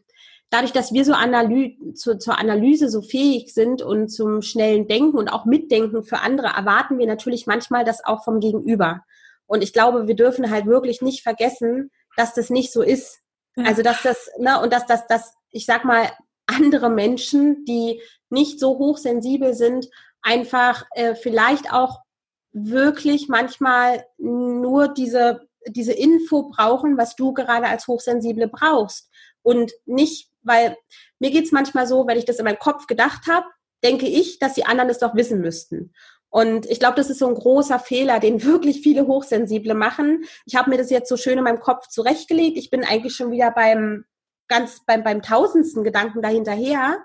[0.49, 5.15] dadurch, dass wir so Analy zu, zur Analyse so fähig sind und zum schnellen Denken
[5.15, 9.01] und auch Mitdenken für andere, erwarten wir natürlich manchmal das auch vom Gegenüber.
[9.45, 13.19] Und ich glaube, wir dürfen halt wirklich nicht vergessen, dass das nicht so ist.
[13.55, 16.09] Also dass das, ne, und dass das, dass, ich sag mal,
[16.47, 18.01] andere Menschen, die
[18.31, 19.87] nicht so hochsensibel sind,
[20.23, 21.99] einfach äh, vielleicht auch
[22.55, 29.09] wirklich manchmal nur diese, diese Info brauchen, was du gerade als Hochsensible brauchst.
[29.41, 30.77] Und nicht, weil
[31.19, 33.45] mir geht's manchmal so, wenn ich das in meinem Kopf gedacht habe,
[33.83, 35.93] denke ich, dass die anderen es doch wissen müssten.
[36.29, 40.23] Und ich glaube, das ist so ein großer Fehler, den wirklich viele Hochsensible machen.
[40.45, 42.57] Ich habe mir das jetzt so schön in meinem Kopf zurechtgelegt.
[42.57, 44.05] Ich bin eigentlich schon wieder beim
[44.47, 47.03] ganz beim, beim tausendsten Gedanken dahinterher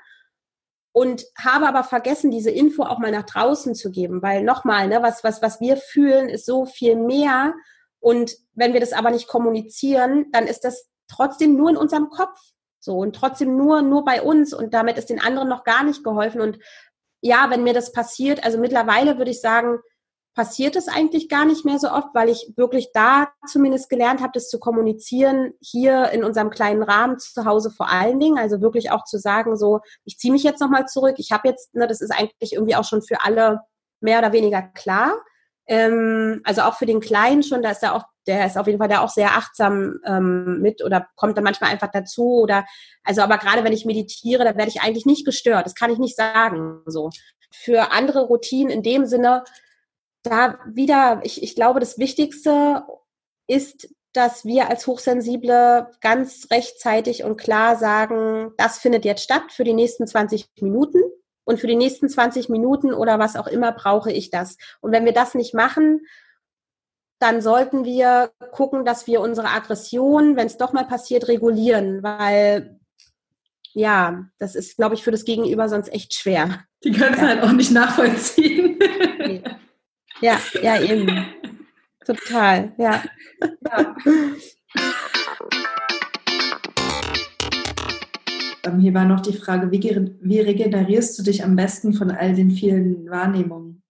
[0.92, 5.02] und habe aber vergessen, diese Info auch mal nach draußen zu geben, weil nochmal, ne,
[5.02, 7.54] was, was, was wir fühlen, ist so viel mehr.
[8.00, 12.38] Und wenn wir das aber nicht kommunizieren, dann ist das trotzdem nur in unserem Kopf.
[12.80, 16.02] So und trotzdem nur, nur bei uns und damit ist den anderen noch gar nicht
[16.02, 16.40] geholfen.
[16.40, 16.58] Und
[17.20, 19.78] ja, wenn mir das passiert, also mittlerweile würde ich sagen,
[20.40, 24.32] passiert es eigentlich gar nicht mehr so oft, weil ich wirklich da zumindest gelernt habe,
[24.32, 28.38] das zu kommunizieren, hier in unserem kleinen Rahmen zu Hause vor allen Dingen.
[28.38, 31.16] Also wirklich auch zu sagen, so, ich ziehe mich jetzt nochmal zurück.
[31.18, 33.60] Ich habe jetzt, ne, das ist eigentlich irgendwie auch schon für alle
[34.00, 35.12] mehr oder weniger klar.
[35.66, 38.78] Ähm, also auch für den Kleinen schon, da ist er auch, der ist auf jeden
[38.78, 42.64] Fall da auch sehr achtsam ähm, mit oder kommt dann manchmal einfach dazu oder,
[43.04, 45.66] also aber gerade wenn ich meditiere, da werde ich eigentlich nicht gestört.
[45.66, 47.10] Das kann ich nicht sagen, so.
[47.52, 49.44] Für andere Routinen in dem Sinne,
[50.22, 52.84] da wieder, ich, ich glaube, das Wichtigste
[53.46, 59.64] ist, dass wir als Hochsensible ganz rechtzeitig und klar sagen, das findet jetzt statt für
[59.64, 61.00] die nächsten 20 Minuten
[61.44, 64.56] und für die nächsten 20 Minuten oder was auch immer brauche ich das.
[64.80, 66.00] Und wenn wir das nicht machen,
[67.20, 72.80] dann sollten wir gucken, dass wir unsere Aggression, wenn es doch mal passiert, regulieren, weil
[73.72, 76.64] ja, das ist, glaube ich, für das Gegenüber sonst echt schwer.
[76.82, 77.28] Die können es ja.
[77.28, 78.78] halt auch nicht nachvollziehen.
[79.18, 79.42] Nee.
[80.20, 81.26] Ja, ja, eben.
[82.04, 83.02] Total, ja.
[83.64, 83.96] ja.
[88.64, 89.80] Ähm, hier war noch die Frage, wie,
[90.20, 93.82] wie regenerierst du dich am besten von all den vielen Wahrnehmungen?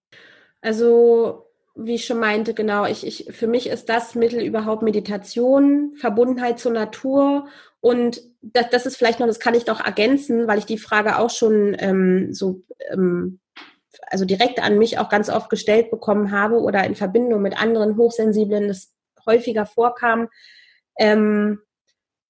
[0.61, 5.93] Also wie ich schon meinte, genau, ich, ich, für mich ist das Mittel überhaupt Meditation,
[5.95, 7.47] Verbundenheit zur Natur
[7.79, 11.17] und das, das ist vielleicht noch, das kann ich noch ergänzen, weil ich die Frage
[11.17, 12.61] auch schon ähm, so,
[12.91, 13.39] ähm,
[14.07, 17.97] also direkt an mich auch ganz oft gestellt bekommen habe oder in Verbindung mit anderen
[17.97, 18.93] Hochsensiblen das
[19.25, 20.29] häufiger vorkam,
[20.97, 21.59] ähm,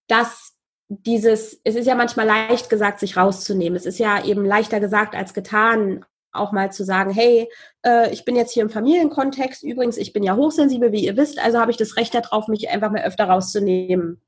[0.08, 0.54] dass
[0.90, 3.78] dieses, es ist ja manchmal leicht gesagt, sich rauszunehmen.
[3.78, 7.50] Es ist ja eben leichter gesagt als getan, auch mal zu sagen, hey,
[7.86, 11.40] äh, ich bin jetzt hier im Familienkontext, übrigens, ich bin ja hochsensibel, wie ihr wisst,
[11.40, 14.22] also habe ich das Recht darauf, mich einfach mal öfter rauszunehmen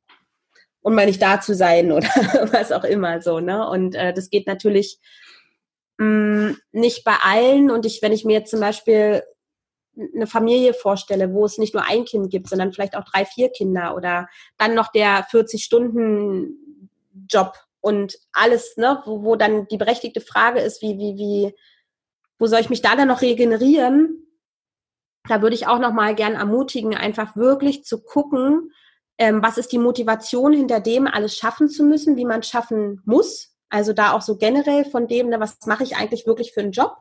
[0.81, 2.07] und mal nicht da zu sein oder
[2.51, 3.67] was auch immer so, ne?
[3.67, 4.99] Und äh, das geht natürlich
[5.97, 7.71] mh, mm, nicht bei allen.
[7.71, 9.23] Und ich, wenn ich mir jetzt zum Beispiel
[10.15, 13.49] eine Familie vorstelle, wo es nicht nur ein Kind gibt, sondern vielleicht auch drei, vier
[13.49, 14.27] Kinder oder
[14.57, 20.97] dann noch der 40-Stunden-Job und alles, ne, wo, wo dann die berechtigte Frage ist, wie,
[20.97, 21.53] wie, wie,
[22.39, 24.25] wo soll ich mich da dann noch regenerieren?
[25.27, 28.71] Da würde ich auch noch mal gern ermutigen, einfach wirklich zu gucken,
[29.17, 33.52] ähm, was ist die Motivation hinter dem, alles schaffen zu müssen, wie man schaffen muss.
[33.73, 36.73] Also da auch so generell von dem, ne, was mache ich eigentlich wirklich für einen
[36.73, 36.95] Job?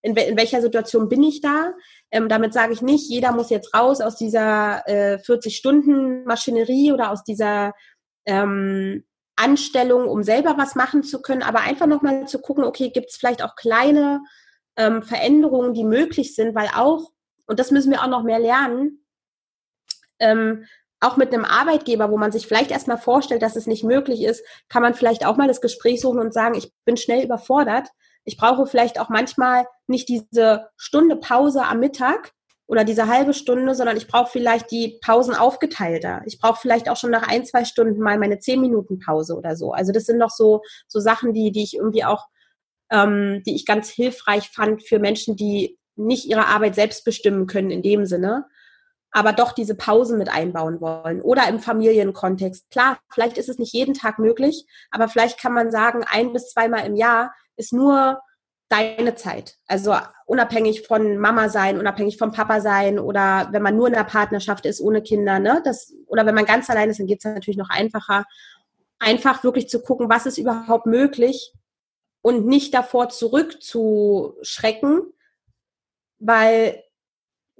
[0.00, 1.74] In, we in welcher Situation bin ich da?
[2.10, 7.22] Ähm, damit sage ich nicht, jeder muss jetzt raus aus dieser äh, 40-Stunden-Maschinerie oder aus
[7.22, 7.74] dieser
[8.24, 9.04] ähm,
[9.36, 13.18] Anstellung, um selber was machen zu können, aber einfach nochmal zu gucken, okay, gibt es
[13.18, 14.22] vielleicht auch kleine
[14.78, 17.10] ähm, Veränderungen, die möglich sind, weil auch,
[17.46, 19.04] und das müssen wir auch noch mehr lernen,
[20.18, 20.64] ähm,
[21.00, 24.44] auch mit einem Arbeitgeber, wo man sich vielleicht erstmal vorstellt, dass es nicht möglich ist,
[24.68, 27.88] kann man vielleicht auch mal das Gespräch suchen und sagen, ich bin schnell überfordert.
[28.24, 32.32] Ich brauche vielleicht auch manchmal nicht diese Stunde Pause am Mittag
[32.66, 36.22] oder diese halbe Stunde, sondern ich brauche vielleicht die Pausen aufgeteilter.
[36.26, 39.54] Ich brauche vielleicht auch schon nach ein, zwei Stunden mal meine zehn Minuten Pause oder
[39.54, 39.72] so.
[39.72, 42.26] Also das sind noch so, so Sachen, die, die ich irgendwie auch,
[42.90, 47.70] ähm, die ich ganz hilfreich fand für Menschen, die nicht ihre Arbeit selbst bestimmen können
[47.70, 48.46] in dem Sinne
[49.16, 52.68] aber doch diese Pausen mit einbauen wollen oder im Familienkontext.
[52.68, 56.50] Klar, vielleicht ist es nicht jeden Tag möglich, aber vielleicht kann man sagen, ein bis
[56.50, 58.20] zweimal im Jahr ist nur
[58.68, 59.56] deine Zeit.
[59.66, 59.96] Also
[60.26, 64.66] unabhängig von Mama sein, unabhängig von Papa sein oder wenn man nur in einer Partnerschaft
[64.66, 65.62] ist ohne Kinder, ne?
[65.64, 68.26] Das, oder wenn man ganz allein ist, dann geht es natürlich noch einfacher.
[68.98, 71.54] Einfach wirklich zu gucken, was ist überhaupt möglich
[72.20, 75.10] und nicht davor zurückzuschrecken,
[76.18, 76.82] weil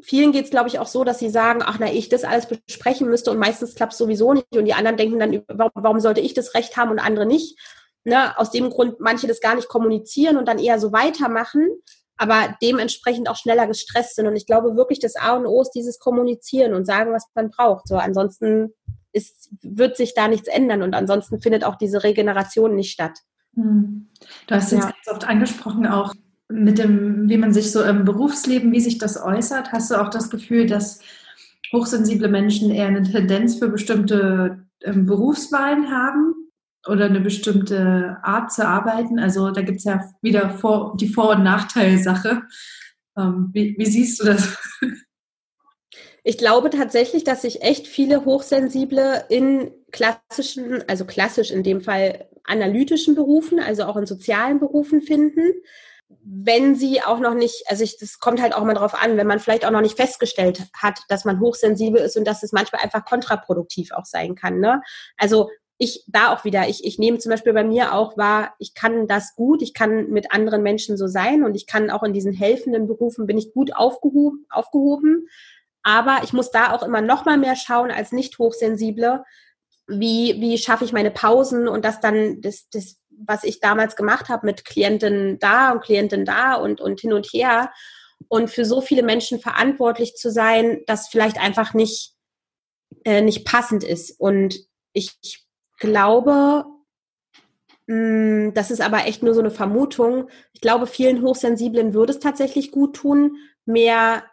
[0.00, 2.46] vielen geht es, glaube ich, auch so, dass sie sagen, ach na, ich das alles
[2.46, 6.20] besprechen müsste und meistens klappt es sowieso nicht und die anderen denken dann, warum, sollte
[6.20, 7.58] ich das Recht haben und andere nicht?
[8.04, 8.38] Ne?
[8.38, 11.68] Aus dem Grund manche das gar nicht kommunizieren und dann eher so weitermachen,
[12.16, 14.26] aber dementsprechend auch schneller gestresst sind.
[14.26, 17.50] Und ich glaube wirklich, das A und O ist dieses Kommunizieren und sagen, was man
[17.50, 17.88] braucht.
[17.88, 18.74] So, ansonsten
[19.12, 23.18] ist, wird sich da nichts ändern und ansonsten findet auch diese Regeneration nicht statt.
[23.54, 24.08] Hm.
[24.46, 24.90] Du hast jetzt ja.
[24.90, 26.12] ganz oft angesprochen, auch
[26.48, 30.10] mit dem, wie man sich so im Berufsleben, wie sich das äußert, hast du auch
[30.10, 31.00] das Gefühl, dass
[31.72, 36.34] hochsensible Menschen eher eine Tendenz für bestimmte ähm, Berufswahlen haben
[36.86, 39.18] oder eine bestimmte Art zu arbeiten?
[39.18, 42.42] Also da gibt es ja wieder vor, die Vor- und Nachteilsache.
[43.18, 44.56] Ähm, wie, wie siehst du das?
[46.22, 52.28] Ich glaube tatsächlich, dass sich echt viele Hochsensible in klassischen, also klassisch in dem Fall
[52.42, 55.52] analytischen Berufen, also auch in sozialen Berufen finden
[56.08, 59.26] wenn sie auch noch nicht, also ich, das kommt halt auch immer darauf an, wenn
[59.26, 62.82] man vielleicht auch noch nicht festgestellt hat, dass man hochsensibel ist und dass es manchmal
[62.82, 64.60] einfach kontraproduktiv auch sein kann.
[64.60, 64.82] Ne?
[65.16, 68.74] Also ich da auch wieder, ich, ich nehme zum Beispiel bei mir auch wahr, ich
[68.74, 72.12] kann das gut, ich kann mit anderen Menschen so sein und ich kann auch in
[72.12, 75.28] diesen helfenden Berufen bin ich gut aufgehoben, aufgehoben.
[75.82, 79.24] Aber ich muss da auch immer noch mal mehr schauen als nicht hochsensible,
[79.86, 84.28] wie, wie schaffe ich meine Pausen und das dann, das, das was ich damals gemacht
[84.28, 87.72] habe mit Klienten da und Klienten da und, und hin und her.
[88.28, 92.14] Und für so viele Menschen verantwortlich zu sein, das vielleicht einfach nicht,
[93.04, 94.18] äh, nicht passend ist.
[94.18, 94.58] Und
[94.92, 95.46] ich
[95.78, 96.64] glaube,
[97.86, 100.28] mh, hm, das ist aber echt nur so eine Vermutung.
[100.52, 104.24] Ich glaube, vielen Hochsensiblen würde es tatsächlich gut tun, mehr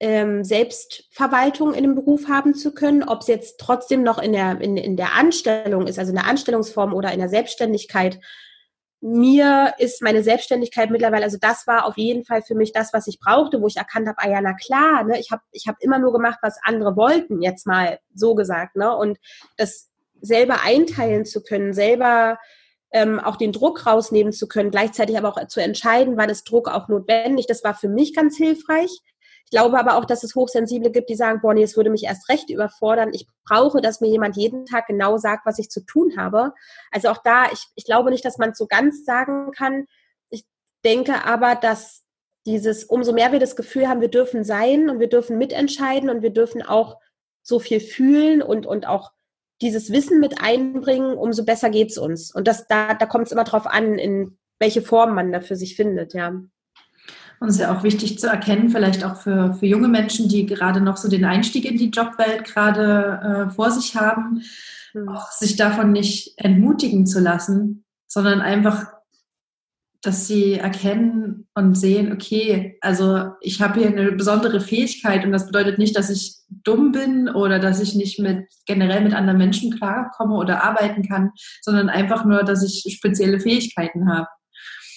[0.00, 4.60] ähm, Selbstverwaltung in dem Beruf haben zu können, ob es jetzt trotzdem noch in der,
[4.60, 8.20] in, in der Anstellung ist, also in der Anstellungsform oder in der Selbstständigkeit.
[9.00, 13.06] Mir ist meine Selbstständigkeit mittlerweile, also das war auf jeden Fall für mich das, was
[13.06, 15.76] ich brauchte, wo ich erkannt habe, ah ja, na klar, ne, ich habe ich hab
[15.80, 18.96] immer nur gemacht, was andere wollten, jetzt mal so gesagt, ne?
[18.96, 19.18] Und
[19.56, 19.88] das
[20.20, 22.38] selber einteilen zu können, selber
[22.90, 26.68] ähm, auch den Druck rausnehmen zu können, gleichzeitig aber auch zu entscheiden, wann ist Druck
[26.68, 28.90] auch notwendig, das war für mich ganz hilfreich.
[29.48, 32.04] Ich glaube aber auch, dass es Hochsensible gibt, die sagen, boah, nee, es würde mich
[32.04, 33.14] erst recht überfordern.
[33.14, 36.52] Ich brauche, dass mir jemand jeden Tag genau sagt, was ich zu tun habe.
[36.90, 39.86] Also auch da, ich, ich glaube nicht, dass man es so ganz sagen kann.
[40.28, 40.44] Ich
[40.84, 42.04] denke aber, dass
[42.44, 46.20] dieses, umso mehr wir das Gefühl haben, wir dürfen sein und wir dürfen mitentscheiden und
[46.20, 46.98] wir dürfen auch
[47.42, 49.12] so viel fühlen und, und auch
[49.62, 52.34] dieses Wissen mit einbringen, umso besser geht es uns.
[52.34, 55.74] Und das, da, da kommt es immer drauf an, in welche Form man dafür sich
[55.74, 56.38] findet, ja.
[57.40, 60.46] Und es ist ja auch wichtig zu erkennen, vielleicht auch für, für junge Menschen, die
[60.46, 64.42] gerade noch so den Einstieg in die Jobwelt gerade äh, vor sich haben,
[64.92, 65.08] mhm.
[65.08, 68.86] auch sich davon nicht entmutigen zu lassen, sondern einfach,
[70.02, 75.46] dass sie erkennen und sehen, okay, also ich habe hier eine besondere Fähigkeit und das
[75.46, 79.76] bedeutet nicht, dass ich dumm bin oder dass ich nicht mit generell mit anderen Menschen
[79.76, 81.32] klarkomme oder arbeiten kann,
[81.62, 84.28] sondern einfach nur, dass ich spezielle Fähigkeiten habe.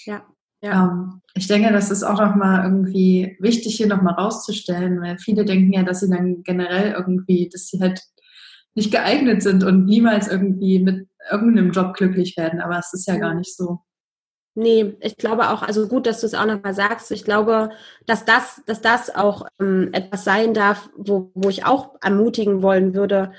[0.05, 0.23] Ja.
[0.61, 0.85] Ja.
[0.85, 5.73] Ähm, ich denke, das ist auch nochmal irgendwie wichtig, hier nochmal rauszustellen, weil viele denken
[5.73, 8.01] ja, dass sie dann generell irgendwie, dass sie halt
[8.75, 12.61] nicht geeignet sind und niemals irgendwie mit irgendeinem Job glücklich werden.
[12.61, 13.79] Aber es ist ja gar nicht so.
[14.53, 17.09] Nee, ich glaube auch, also gut, dass du es auch nochmal sagst.
[17.11, 17.69] Ich glaube,
[18.05, 22.93] dass das, dass das auch ähm, etwas sein darf, wo, wo ich auch ermutigen wollen
[22.93, 23.31] würde,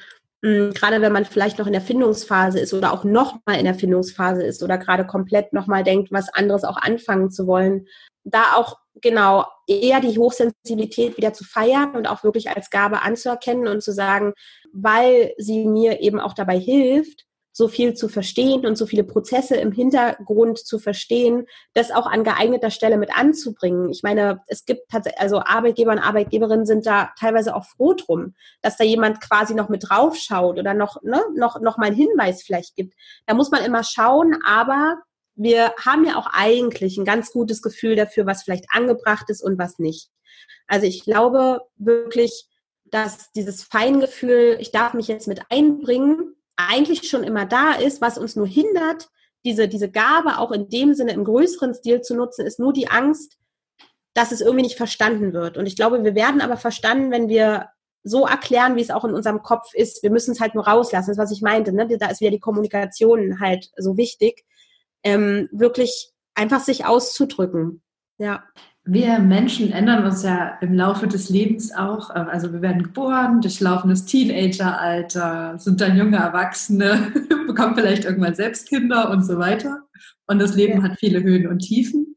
[0.42, 3.76] gerade wenn man vielleicht noch in der Findungsphase ist oder auch noch mal in der
[3.76, 7.86] Findungsphase ist oder gerade komplett noch mal denkt, was anderes auch anfangen zu wollen,
[8.24, 13.68] da auch genau eher die Hochsensibilität wieder zu feiern und auch wirklich als Gabe anzuerkennen
[13.68, 14.34] und zu sagen,
[14.72, 19.56] weil sie mir eben auch dabei hilft, so viel zu verstehen und so viele Prozesse
[19.56, 23.90] im Hintergrund zu verstehen, das auch an geeigneter Stelle mit anzubringen.
[23.90, 28.34] Ich meine, es gibt tatsächlich, also Arbeitgeber und Arbeitgeberinnen sind da teilweise auch froh drum,
[28.62, 32.42] dass da jemand quasi noch mit draufschaut oder noch, ne, noch, noch mal einen Hinweis
[32.42, 32.94] vielleicht gibt.
[33.26, 34.96] Da muss man immer schauen, aber
[35.34, 39.58] wir haben ja auch eigentlich ein ganz gutes Gefühl dafür, was vielleicht angebracht ist und
[39.58, 40.10] was nicht.
[40.66, 42.46] Also ich glaube wirklich,
[42.84, 48.18] dass dieses Feingefühl, ich darf mich jetzt mit einbringen, eigentlich schon immer da ist, was
[48.18, 49.08] uns nur hindert,
[49.44, 52.88] diese, diese Gabe auch in dem Sinne im größeren Stil zu nutzen, ist nur die
[52.88, 53.38] Angst,
[54.14, 55.56] dass es irgendwie nicht verstanden wird.
[55.56, 57.68] Und ich glaube, wir werden aber verstanden, wenn wir
[58.04, 60.02] so erklären, wie es auch in unserem Kopf ist.
[60.02, 61.08] Wir müssen es halt nur rauslassen.
[61.08, 61.72] Das ist, was ich meinte.
[61.72, 61.86] Ne?
[61.98, 64.44] Da ist wieder die Kommunikation halt so wichtig.
[65.04, 67.82] Ähm, wirklich einfach sich auszudrücken.
[68.18, 68.44] Ja
[68.84, 72.10] wir Menschen ändern uns ja im Laufe des Lebens auch.
[72.10, 77.12] Äh, also wir werden geboren, durchlaufen das Teenageralter, sind dann junge Erwachsene,
[77.46, 79.82] bekommen vielleicht irgendwann selbst Kinder und so weiter.
[80.26, 80.82] Und das Leben ja.
[80.82, 82.16] hat viele Höhen und Tiefen.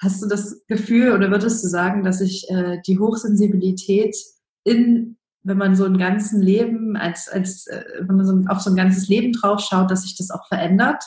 [0.00, 4.16] Hast du das Gefühl oder würdest du sagen, dass sich äh, die Hochsensibilität
[4.64, 8.70] in, wenn man so ein ganzes Leben, als, als äh, wenn man so auf so
[8.70, 11.04] ein ganzes Leben drauf schaut, dass sich das auch verändert?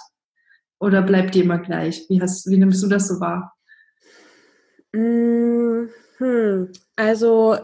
[0.79, 2.05] Oder bleibt die immer gleich?
[2.09, 3.53] Wie, hast, wie nimmst du das so wahr?
[4.93, 7.57] Hm, also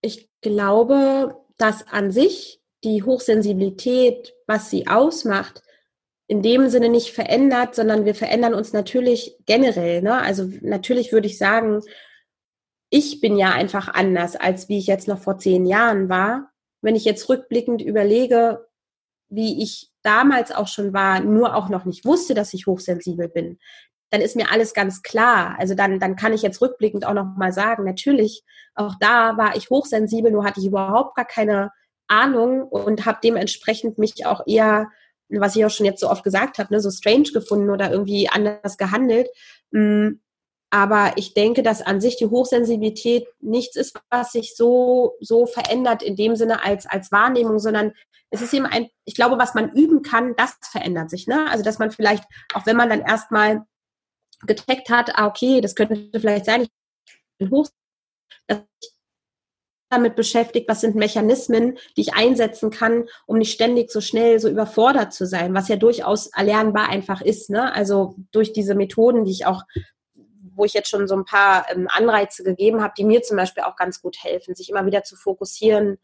[0.00, 5.62] ich glaube, dass an sich die Hochsensibilität, was sie ausmacht,
[6.26, 10.00] in dem Sinne nicht verändert, sondern wir verändern uns natürlich generell.
[10.00, 10.14] Ne?
[10.14, 11.82] Also natürlich würde ich sagen,
[12.88, 16.50] ich bin ja einfach anders, als wie ich jetzt noch vor zehn Jahren war.
[16.82, 18.66] Wenn ich jetzt rückblickend überlege,
[19.28, 23.58] wie ich damals auch schon war, nur auch noch nicht wusste, dass ich hochsensibel bin,
[24.10, 25.56] dann ist mir alles ganz klar.
[25.58, 28.42] Also dann, dann kann ich jetzt rückblickend auch noch mal sagen, natürlich,
[28.74, 31.70] auch da war ich hochsensibel, nur hatte ich überhaupt gar keine
[32.08, 34.88] Ahnung und habe dementsprechend mich auch eher,
[35.28, 38.28] was ich auch schon jetzt so oft gesagt habe, ne, so strange gefunden oder irgendwie
[38.28, 39.28] anders gehandelt.
[39.70, 40.14] Mm,
[40.70, 46.02] aber ich denke, dass an sich die Hochsensibilität nichts ist, was sich so, so verändert
[46.02, 47.92] in dem Sinne als, als Wahrnehmung, sondern
[48.30, 51.26] es ist eben ein, ich glaube, was man üben kann, das verändert sich.
[51.26, 51.48] Ne?
[51.50, 53.64] Also, dass man vielleicht, auch wenn man dann erstmal
[54.46, 56.70] gecheckt hat, ah, okay, das könnte vielleicht sein, ich
[57.38, 57.68] bin hoch,
[58.46, 58.90] dass ich
[59.90, 64.48] damit beschäftigt, was sind Mechanismen, die ich einsetzen kann, um nicht ständig so schnell so
[64.48, 67.50] überfordert zu sein, was ja durchaus erlernbar einfach ist.
[67.50, 67.74] Ne?
[67.74, 69.64] Also durch diese Methoden, die ich auch,
[70.54, 73.64] wo ich jetzt schon so ein paar ähm, Anreize gegeben habe, die mir zum Beispiel
[73.64, 75.98] auch ganz gut helfen, sich immer wieder zu fokussieren,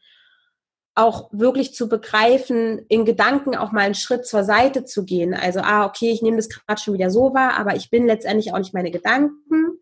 [0.96, 5.34] auch wirklich zu begreifen, in Gedanken auch mal einen Schritt zur Seite zu gehen.
[5.34, 8.52] Also, ah, okay, ich nehme das gerade schon wieder so wahr, aber ich bin letztendlich
[8.52, 9.78] auch nicht meine Gedanken.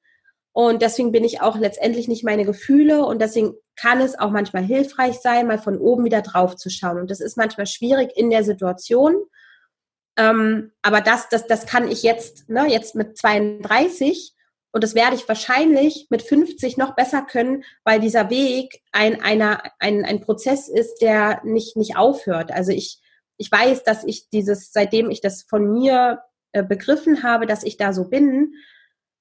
[0.52, 3.04] Und deswegen bin ich auch letztendlich nicht meine Gefühle.
[3.04, 6.98] Und deswegen kann es auch manchmal hilfreich sein, mal von oben wieder drauf zu schauen.
[6.98, 9.14] Und das ist manchmal schwierig in der Situation.
[10.16, 14.34] Ähm, aber das, das, das kann ich jetzt, ne, jetzt mit 32
[14.75, 19.62] und das werde ich wahrscheinlich mit 50 noch besser können, weil dieser Weg ein, einer,
[19.79, 22.51] ein, ein Prozess ist, der nicht, nicht aufhört.
[22.51, 23.01] Also ich,
[23.37, 27.77] ich weiß, dass ich dieses, seitdem ich das von mir äh, begriffen habe, dass ich
[27.77, 28.55] da so bin,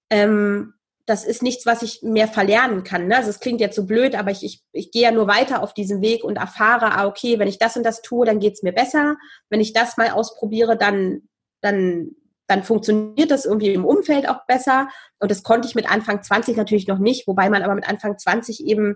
[0.10, 0.74] ähm,
[1.06, 3.08] das ist nichts, was ich mehr verlernen kann.
[3.08, 3.18] Ne?
[3.18, 5.76] Also es klingt jetzt so blöd, aber ich, ich, ich gehe ja nur weiter auf
[5.76, 8.74] diesem Weg und erfahre, ah, okay, wenn ich das und das tue, dann geht's mir
[8.74, 9.18] besser.
[9.50, 11.30] Wenn ich das mal ausprobiere, dann,
[11.62, 12.16] dann
[12.48, 14.90] dann funktioniert das irgendwie im Umfeld auch besser.
[15.20, 18.18] Und das konnte ich mit Anfang 20 natürlich noch nicht, wobei man aber mit Anfang
[18.18, 18.96] 20 eben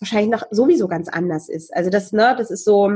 [0.00, 1.74] wahrscheinlich noch sowieso ganz anders ist.
[1.74, 2.90] Also das, ne, das ist so,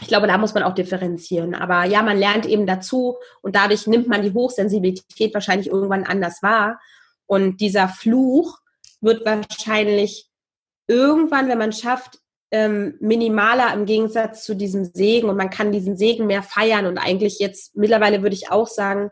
[0.00, 1.54] ich glaube, da muss man auch differenzieren.
[1.54, 6.42] Aber ja, man lernt eben dazu und dadurch nimmt man die Hochsensibilität wahrscheinlich irgendwann anders
[6.42, 6.78] wahr.
[7.26, 8.58] Und dieser Fluch
[9.00, 10.28] wird wahrscheinlich
[10.86, 12.20] irgendwann, wenn man schafft,
[12.50, 16.98] ähm, minimaler im Gegensatz zu diesem Segen und man kann diesen Segen mehr feiern und
[16.98, 19.10] eigentlich jetzt mittlerweile würde ich auch sagen,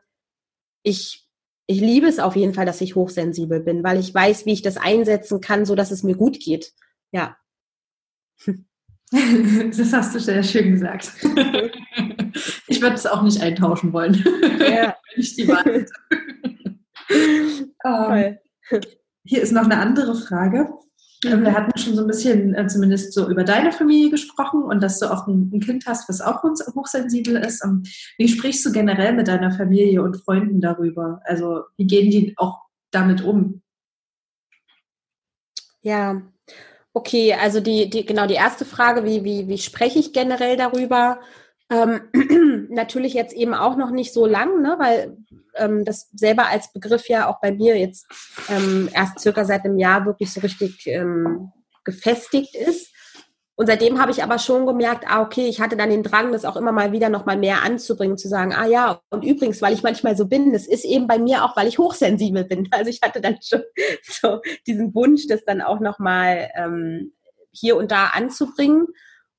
[0.83, 1.29] ich,
[1.67, 4.63] ich liebe es auf jeden Fall, dass ich hochsensibel bin, weil ich weiß, wie ich
[4.63, 6.73] das einsetzen kann, so dass es mir gut geht.
[7.13, 7.37] Ja.
[9.11, 11.13] Das hast du sehr schön gesagt.
[12.67, 14.25] Ich würde es auch nicht eintauschen wollen.
[14.59, 14.97] Ja.
[15.15, 15.87] Wenn ich die Wahl
[17.85, 18.39] ähm,
[19.25, 20.69] Hier ist noch eine andere Frage.
[21.25, 24.83] Ähm, wir hatten schon so ein bisschen äh, zumindest so über deine Familie gesprochen und
[24.83, 27.65] dass du auch ein, ein Kind hast, was auch hochsensibel ist.
[27.65, 27.83] Ähm,
[28.19, 31.21] wie sprichst du generell mit deiner Familie und Freunden darüber?
[31.25, 32.61] Also wie gehen die auch
[32.91, 33.63] damit um?
[35.83, 36.23] Ja,
[36.93, 41.21] okay, also die, die genau die erste Frage, wie, wie, wie spreche ich generell darüber?
[41.71, 42.01] Ähm,
[42.71, 45.17] natürlich jetzt eben auch noch nicht so lang, ne, weil
[45.57, 48.07] ähm, das selber als Begriff ja auch bei mir jetzt
[48.49, 51.53] ähm, erst circa seit einem Jahr wirklich so richtig ähm,
[51.85, 52.93] gefestigt ist.
[53.57, 56.45] Und seitdem habe ich aber schon gemerkt, ah, okay, ich hatte dann den Drang, das
[56.45, 59.73] auch immer mal wieder noch mal mehr anzubringen, zu sagen, ah ja, und übrigens, weil
[59.73, 62.69] ich manchmal so bin, das ist eben bei mir auch, weil ich hochsensibel bin.
[62.73, 63.63] Also ich hatte dann schon
[64.03, 67.13] so diesen Wunsch, das dann auch noch mal ähm,
[67.53, 68.89] hier und da anzubringen,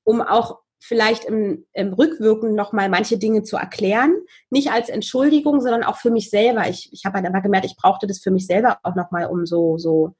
[0.02, 4.14] um auch vielleicht im, im Rückwirken nochmal manche Dinge zu erklären.
[4.50, 6.68] Nicht als Entschuldigung, sondern auch für mich selber.
[6.68, 9.46] Ich, ich habe halt immer gemerkt, ich brauchte das für mich selber auch nochmal, um
[9.46, 10.14] so, so,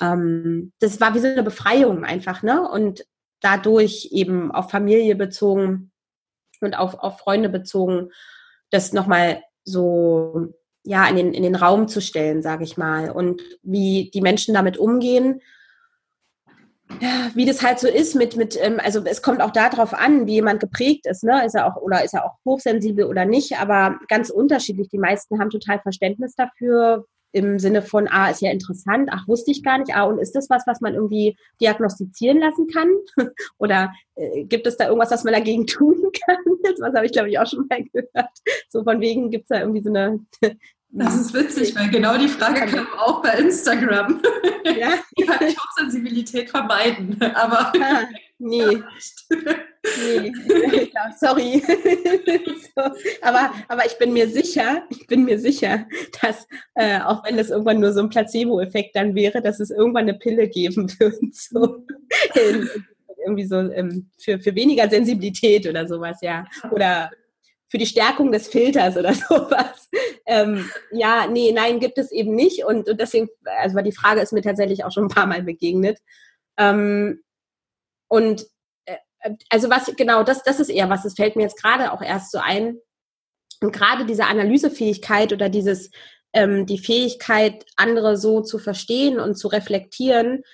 [0.00, 2.68] ähm, das war wie so eine Befreiung einfach, ne?
[2.68, 3.04] Und
[3.40, 5.90] dadurch eben auf Familie bezogen
[6.60, 8.10] und auf, auf Freunde bezogen,
[8.70, 13.10] das nochmal so, ja, in den, in den Raum zu stellen, sage ich mal.
[13.10, 15.40] Und wie die Menschen damit umgehen,
[17.00, 20.26] ja, wie das halt so ist mit, mit ähm, also es kommt auch darauf an,
[20.26, 21.44] wie jemand geprägt ist, ne?
[21.44, 24.88] Ist er auch oder ist er auch hochsensibel oder nicht, aber ganz unterschiedlich.
[24.88, 29.50] Die meisten haben total Verständnis dafür im Sinne von, ah, ist ja interessant, ach, wusste
[29.50, 32.88] ich gar nicht, ah, und ist das was, was man irgendwie diagnostizieren lassen kann?
[33.58, 36.36] oder äh, gibt es da irgendwas, was man dagegen tun kann?
[36.62, 38.30] Das habe ich, glaube ich, auch schon mal gehört.
[38.68, 40.20] So von wegen gibt es da irgendwie so eine
[40.96, 44.22] das ist witzig, weil genau die Frage kam auch bei Instagram.
[44.64, 44.94] Ja?
[45.14, 47.20] Wie kann ich Hochsensibilität vermeiden?
[47.34, 48.64] Aber ah, nee.
[49.30, 50.32] nee.
[50.94, 51.62] Ja, sorry.
[52.74, 52.82] so.
[53.20, 55.86] aber, aber ich bin mir sicher, ich bin mir sicher,
[56.22, 60.08] dass äh, auch wenn das irgendwann nur so ein Placebo-Effekt dann wäre, dass es irgendwann
[60.08, 61.34] eine Pille geben wird.
[61.34, 61.84] So.
[63.24, 66.46] irgendwie so ähm, für, für weniger Sensibilität oder sowas, ja.
[66.70, 67.10] Oder
[67.74, 69.90] für die Stärkung des Filters oder sowas.
[70.26, 72.64] Ähm, ja, nee, nein, gibt es eben nicht.
[72.64, 75.98] Und, und deswegen, also die Frage ist mir tatsächlich auch schon ein paar Mal begegnet.
[76.56, 77.24] Ähm,
[78.06, 78.46] und
[78.84, 78.98] äh,
[79.50, 82.30] also was, genau, das, das ist eher was, das fällt mir jetzt gerade auch erst
[82.30, 82.78] so ein.
[83.60, 85.90] Und gerade diese Analysefähigkeit oder dieses,
[86.32, 90.44] ähm, die Fähigkeit, andere so zu verstehen und zu reflektieren,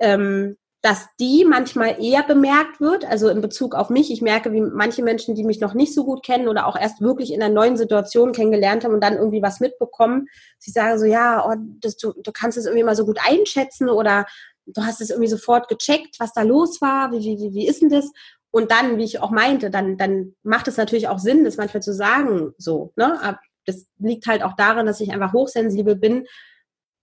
[0.00, 0.56] ähm,
[0.86, 4.12] dass die manchmal eher bemerkt wird, also in Bezug auf mich.
[4.12, 7.00] Ich merke, wie manche Menschen, die mich noch nicht so gut kennen oder auch erst
[7.00, 10.28] wirklich in einer neuen Situation kennengelernt haben und dann irgendwie was mitbekommen,
[10.60, 13.88] sie sagen so, ja, oh, das, du, du kannst es irgendwie mal so gut einschätzen
[13.88, 14.26] oder
[14.64, 17.88] du hast es irgendwie sofort gecheckt, was da los war, wie, wie, wie ist denn
[17.88, 18.12] das?
[18.52, 21.82] Und dann, wie ich auch meinte, dann, dann macht es natürlich auch Sinn, das manchmal
[21.82, 23.20] zu sagen, so, ne?
[23.24, 26.26] Aber das liegt halt auch daran, dass ich einfach hochsensibel bin.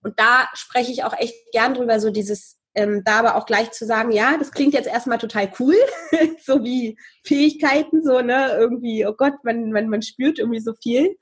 [0.02, 3.70] Und da spreche ich auch echt gern drüber, so dieses, ähm, da aber auch gleich
[3.70, 5.76] zu sagen, ja, das klingt jetzt erstmal total cool,
[6.42, 11.16] so wie Fähigkeiten, so, ne, irgendwie, oh Gott, man, man, man spürt irgendwie so viel.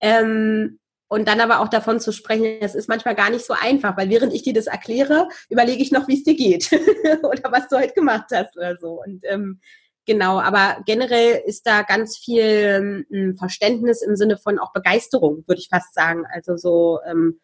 [0.00, 0.78] Ähm,
[1.08, 4.10] und dann aber auch davon zu sprechen, das ist manchmal gar nicht so einfach, weil
[4.10, 6.72] während ich dir das erkläre, überlege ich noch, wie es dir geht
[7.22, 9.02] oder was du heute gemacht hast oder so.
[9.04, 9.60] Und ähm,
[10.04, 15.60] genau, aber generell ist da ganz viel ähm, Verständnis im Sinne von auch Begeisterung, würde
[15.60, 16.24] ich fast sagen.
[16.32, 17.40] Also so ähm,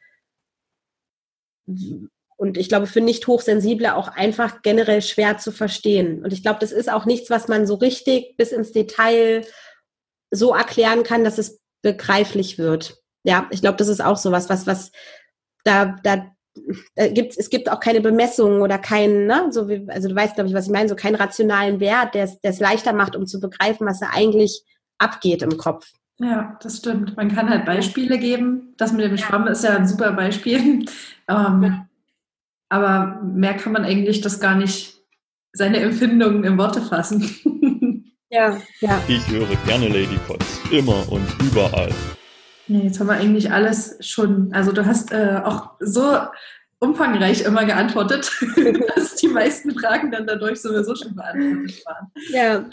[2.43, 6.24] und ich glaube, für nicht hochsensible auch einfach generell schwer zu verstehen.
[6.24, 9.47] Und ich glaube, das ist auch nichts, was man so richtig bis ins Detail
[10.32, 12.97] so erklären kann, dass es begreiflich wird.
[13.22, 14.90] Ja, ich glaube, das ist auch so was, was, was
[15.62, 16.32] da, da,
[16.97, 20.34] da gibt es gibt auch keine Bemessungen oder keinen, ne, so wie, also du weißt,
[20.34, 23.38] glaube ich, was ich meine, so keinen rationalen Wert, der es leichter macht, um zu
[23.38, 24.64] begreifen, was da eigentlich
[24.99, 25.93] abgeht im Kopf.
[26.18, 27.16] Ja, das stimmt.
[27.16, 28.74] Man kann halt Beispiele geben.
[28.78, 30.86] Das mit dem Schwamm ist ja ein super Beispiel.
[31.28, 31.86] Ähm,
[32.72, 34.96] aber mehr kann man eigentlich das gar nicht,
[35.52, 37.22] seine Empfindungen in Worte fassen.
[38.30, 39.02] ja, ja.
[39.08, 41.90] Ich höre gerne Lady Potts, immer und überall.
[42.68, 44.50] Nee, jetzt haben wir eigentlich alles schon.
[44.54, 46.16] Also du hast äh, auch so
[46.78, 48.30] umfangreich immer geantwortet,
[48.96, 52.10] dass die meisten Fragen dann dadurch sowieso schon beantwortet waren.
[52.30, 52.64] Ja.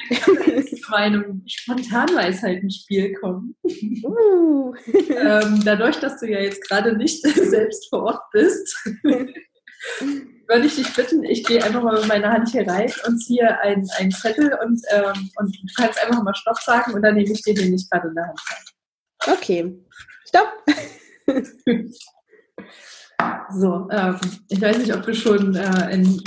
[0.66, 3.54] zu meinem Spontanweisheitenspiel kommen.
[4.04, 4.74] Uh.
[5.10, 8.74] ähm, dadurch, dass du ja jetzt gerade nicht selbst vor Ort bist,
[10.48, 13.60] würde ich dich bitten, ich gehe einfach mal mit meiner Hand hier rein und ziehe
[13.62, 17.32] einen, einen Zettel und, ähm, und du kannst einfach mal Stopp sagen und dann nehme
[17.32, 18.40] ich dir den nicht gerade in der Hand.
[19.28, 19.80] Okay.
[20.28, 20.52] Stopp.
[23.52, 24.20] so, ähm,
[24.50, 26.22] ich weiß nicht, ob du schon äh, in,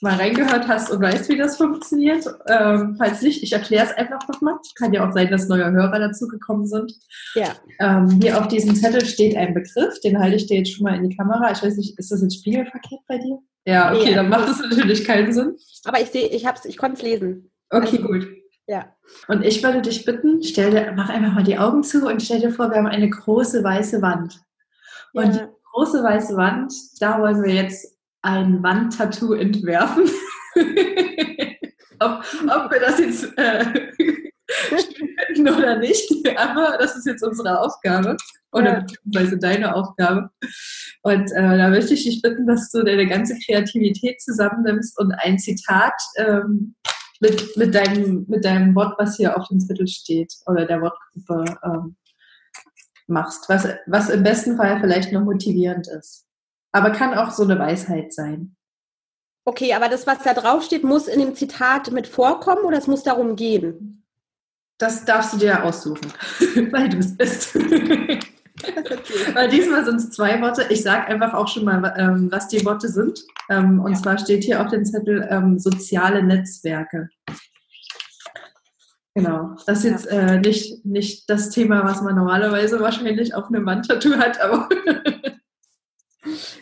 [0.00, 2.24] mal reingehört hast und weißt, wie das funktioniert.
[2.46, 4.54] Ähm, falls nicht, ich erkläre es einfach nochmal.
[4.76, 6.92] Kann ja auch sein, dass neue Hörer dazugekommen sind.
[7.34, 7.54] Ja.
[7.80, 10.96] Ähm, hier auf diesem Zettel steht ein Begriff, den halte ich dir jetzt schon mal
[10.96, 11.50] in die Kamera.
[11.50, 13.38] Ich weiß nicht, ist das jetzt spiegelverkehrt bei dir?
[13.66, 15.56] Ja, okay, nee, dann macht das natürlich keinen Sinn.
[15.84, 17.50] Aber ich sehe, ich hab's, ich konnte es lesen.
[17.70, 18.28] Okay, also, gut.
[18.66, 18.94] Ja.
[19.28, 22.40] Und ich würde dich bitten, stell dir, mach einfach mal die Augen zu und stell
[22.40, 24.40] dir vor, wir haben eine große weiße Wand.
[25.12, 25.46] Und ja.
[25.46, 30.04] die große weiße Wand, da wollen wir jetzt ein Wandtattoo entwerfen.
[32.00, 33.90] ob, ob, wir das jetzt äh,
[34.48, 38.16] finden oder nicht, aber das ist jetzt unsere Aufgabe
[38.52, 38.80] oder ja.
[38.80, 40.30] beziehungsweise deine Aufgabe.
[41.02, 45.38] Und äh, da möchte ich dich bitten, dass du deine ganze Kreativität zusammennimmst und ein
[45.38, 46.74] Zitat ähm,
[47.20, 51.58] mit, mit, deinem, mit deinem Wort, was hier auf dem Zettel steht, oder der Wortgruppe
[51.64, 51.96] ähm,
[53.06, 56.27] machst, was, was im besten Fall vielleicht noch motivierend ist.
[56.72, 58.56] Aber kann auch so eine Weisheit sein.
[59.44, 62.86] Okay, aber das, was da drauf steht, muss in dem Zitat mit vorkommen oder es
[62.86, 64.04] muss darum gehen?
[64.76, 66.12] Das darfst du dir aussuchen,
[66.70, 67.54] weil du es bist.
[69.34, 70.66] Weil diesmal sind es zwei Worte.
[70.68, 73.20] Ich sage einfach auch schon mal, ähm, was die Worte sind.
[73.48, 73.98] Ähm, und ja.
[73.98, 77.08] zwar steht hier auf dem Zettel ähm, soziale Netzwerke.
[79.14, 79.56] Genau.
[79.66, 84.16] Das ist jetzt äh, nicht, nicht das Thema, was man normalerweise wahrscheinlich auf einem Wandtattoo
[84.16, 84.68] hat, aber.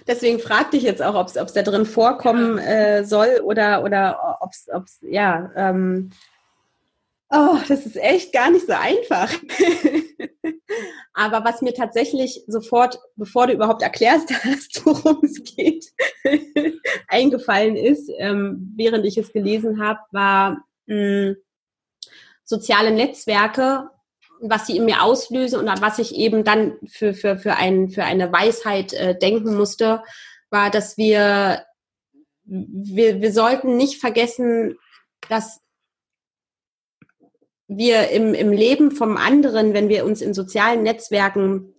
[0.06, 4.52] Deswegen fragte ich jetzt auch, ob es da drin vorkommen äh, soll oder, oder ob
[4.52, 6.10] es, ja, ähm,
[7.28, 9.32] Oh, das ist echt gar nicht so einfach.
[11.12, 15.92] Aber was mir tatsächlich sofort, bevor du überhaupt erklärst hast, worum es geht,
[17.08, 21.36] eingefallen ist, ähm, während ich es gelesen habe, war mh, hm,
[22.44, 23.90] soziale Netzwerke,
[24.40, 28.04] was sie in mir auslösen und was ich eben dann für, für, für, ein, für
[28.04, 30.02] eine Weisheit äh, denken musste,
[30.50, 31.64] war, dass wir,
[32.44, 34.78] wir, wir sollten nicht vergessen,
[35.28, 35.60] dass
[37.68, 41.74] wir im, im Leben vom anderen, wenn wir uns in sozialen Netzwerken,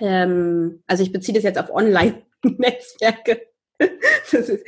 [0.00, 3.42] ähm, also ich beziehe das jetzt auf Online-Netzwerke,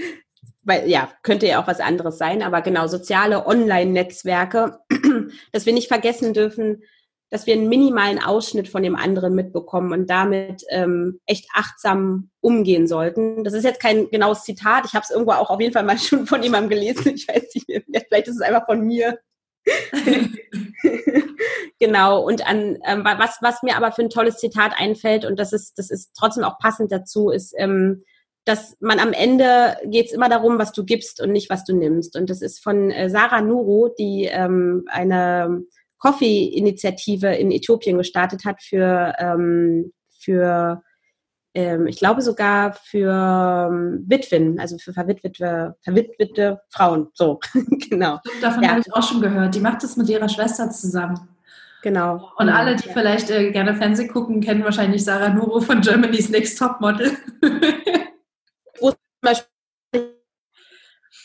[0.63, 4.81] weil ja, könnte ja auch was anderes sein, aber genau, soziale Online-Netzwerke,
[5.53, 6.83] dass wir nicht vergessen dürfen,
[7.31, 12.87] dass wir einen minimalen Ausschnitt von dem anderen mitbekommen und damit ähm, echt achtsam umgehen
[12.87, 13.43] sollten.
[13.43, 15.99] Das ist jetzt kein genaues Zitat, ich habe es irgendwo auch auf jeden Fall mal
[15.99, 19.18] schon von jemandem gelesen, ich weiß nicht, vielleicht ist es einfach von mir.
[21.81, 25.53] genau, und an ähm, was, was mir aber für ein tolles Zitat einfällt, und das
[25.53, 28.05] ist, das ist trotzdem auch passend dazu, ist, ähm,
[28.45, 31.74] dass man am Ende geht es immer darum, was du gibst und nicht, was du
[31.74, 32.16] nimmst.
[32.16, 35.64] Und das ist von äh, Sarah Nuru, die ähm, eine
[35.99, 40.83] Coffee-Initiative in Äthiopien gestartet hat für, ähm, für
[41.55, 43.11] ähm, ich glaube sogar für
[43.71, 47.09] ähm, Witwen, also für verwitwete, verwitwete Frauen.
[47.15, 47.41] So,
[47.89, 48.21] genau.
[48.43, 48.71] Davon ja.
[48.71, 49.55] habe ich auch schon gehört.
[49.55, 51.29] Die macht es mit ihrer Schwester zusammen.
[51.83, 52.31] Genau.
[52.37, 52.93] Und alle, die ja.
[52.93, 57.13] vielleicht äh, gerne Fernsehen gucken, kennen wahrscheinlich Sarah Nuro von Germany's Next Top Model.
[58.81, 59.47] Wo zum Beispiel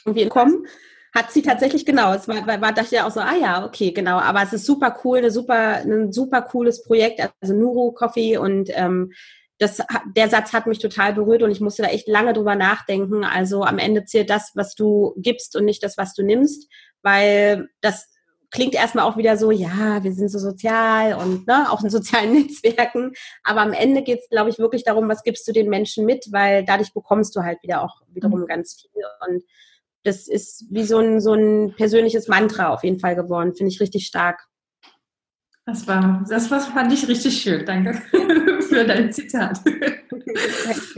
[0.05, 0.65] irgendwie kommen
[1.13, 2.13] hat sie tatsächlich genau.
[2.13, 4.17] Es war, war, dachte ich auch so, ah ja, okay, genau.
[4.17, 8.69] Aber es ist super cool, eine super, ein super cooles Projekt, also Nuru Coffee und
[8.73, 9.11] ähm,
[9.59, 9.79] das,
[10.15, 13.23] der Satz hat mich total berührt und ich musste da echt lange drüber nachdenken.
[13.23, 16.67] Also am Ende zählt das, was du gibst und nicht das, was du nimmst,
[17.03, 18.07] weil das
[18.49, 22.33] klingt erstmal auch wieder so, ja, wir sind so sozial und ne, auch in sozialen
[22.47, 23.13] Netzwerken.
[23.43, 26.27] Aber am Ende geht es, glaube ich, wirklich darum, was gibst du den Menschen mit,
[26.31, 28.47] weil dadurch bekommst du halt wieder auch wiederum mhm.
[28.47, 29.03] ganz viel.
[29.27, 29.43] Und
[30.03, 33.53] das ist wie so ein, so ein persönliches Mantra auf jeden Fall geworden.
[33.53, 34.47] Finde ich richtig stark.
[35.65, 37.65] Das war, das war, fand ich richtig schön.
[37.65, 37.93] Danke
[38.69, 39.61] für dein Zitat.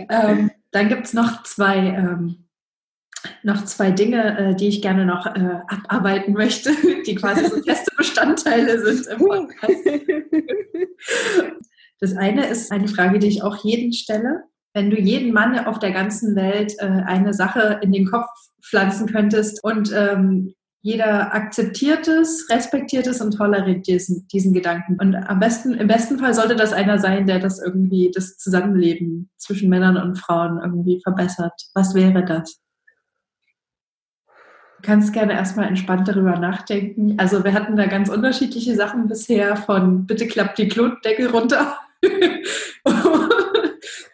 [0.10, 2.48] ähm, dann gibt es noch zwei, ähm,
[3.44, 6.72] noch zwei Dinge, äh, die ich gerne noch äh, abarbeiten möchte,
[7.06, 9.76] die quasi so feste Bestandteile sind im Podcast.
[12.00, 14.44] Das eine ist eine Frage, die ich auch jeden stelle.
[14.74, 18.28] Wenn du jeden Mann auf der ganzen Welt äh, eine Sache in den Kopf
[18.62, 24.98] pflanzen könntest und ähm, jeder akzeptiert es, respektiert es und toleriert diesen, diesen Gedanken.
[25.00, 29.30] Und am besten, im besten Fall sollte das einer sein, der das irgendwie, das Zusammenleben
[29.38, 31.54] zwischen Männern und Frauen irgendwie verbessert.
[31.74, 32.60] Was wäre das?
[34.28, 37.18] Du kannst gerne erstmal entspannt darüber nachdenken.
[37.18, 41.78] Also wir hatten da ganz unterschiedliche Sachen bisher, von bitte klappt die Klotdecke runter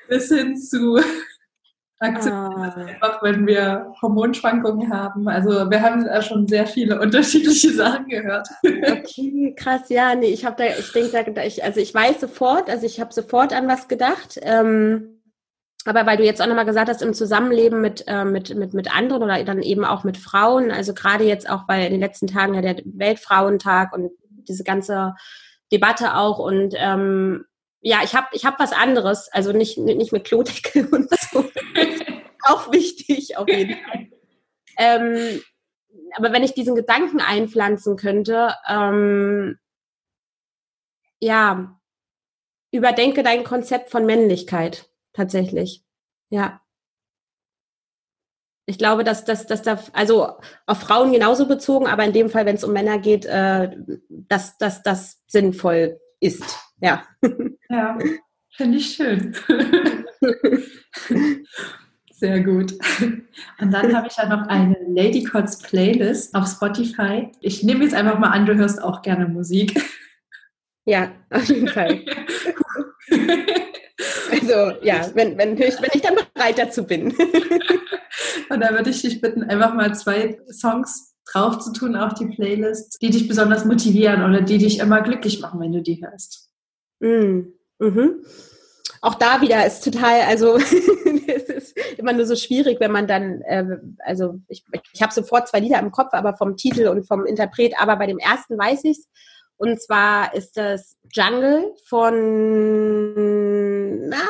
[0.10, 0.98] bis hin zu
[2.00, 2.86] akzeptieren ah.
[2.86, 5.28] einfach, wenn wir Hormonschwankungen haben.
[5.28, 8.48] Also wir haben da schon sehr viele unterschiedliche Sachen gehört.
[8.64, 12.70] Okay, krass, ja, nee, ich habe da, ich denke, da, ich, also ich weiß sofort,
[12.70, 14.40] also ich habe sofort an was gedacht.
[14.42, 15.20] Ähm,
[15.86, 18.96] aber weil du jetzt auch nochmal gesagt hast, im Zusammenleben mit, äh, mit, mit, mit
[18.96, 22.28] anderen oder dann eben auch mit Frauen, also gerade jetzt auch bei in den letzten
[22.28, 24.12] Tagen ja der Weltfrauentag und
[24.48, 25.16] diese ganze
[25.72, 27.46] Debatte auch und ähm,
[27.82, 31.50] ja, ich habe ich hab was anderes, also nicht, nicht mit Klodeckel und so.
[32.44, 34.08] auch wichtig, auf jeden Fall.
[34.78, 35.42] Ähm,
[36.16, 39.60] aber wenn ich diesen Gedanken einpflanzen könnte, ähm,
[41.22, 41.80] ja,
[42.72, 45.84] überdenke dein Konzept von Männlichkeit tatsächlich.
[46.30, 46.62] Ja.
[48.66, 52.46] Ich glaube, dass, dass, dass da, also auf Frauen genauso bezogen, aber in dem Fall,
[52.46, 53.76] wenn es um Männer geht, äh,
[54.10, 56.69] dass, dass das sinnvoll ist.
[56.82, 57.04] Ja.
[57.72, 58.00] Ja,
[58.58, 59.36] finde ich schön.
[62.12, 62.74] Sehr gut.
[63.60, 67.32] Und dann habe ich ja noch eine Lady Cots Playlist auf Spotify.
[67.42, 69.80] Ich nehme jetzt einfach mal an, du hörst auch gerne Musik.
[70.86, 72.04] Ja, auf jeden Fall.
[74.32, 77.14] Also ja, wenn, wenn, ich, wenn ich dann bereit dazu bin.
[78.50, 82.28] Und da würde ich dich bitten, einfach mal zwei Songs drauf zu tun auf die
[82.28, 86.49] Playlist, die dich besonders motivieren oder die dich immer glücklich machen, wenn du die hörst.
[87.00, 88.26] Mm, mhm.
[89.02, 90.58] Auch da wieder ist total, also
[91.28, 95.48] es ist immer nur so schwierig, wenn man dann, äh, also ich, ich habe sofort
[95.48, 98.84] zwei Lieder im Kopf, aber vom Titel und vom Interpret, aber bei dem ersten weiß
[98.84, 99.08] ich es.
[99.56, 102.14] Und zwar ist das Jungle von,
[104.08, 104.22] na,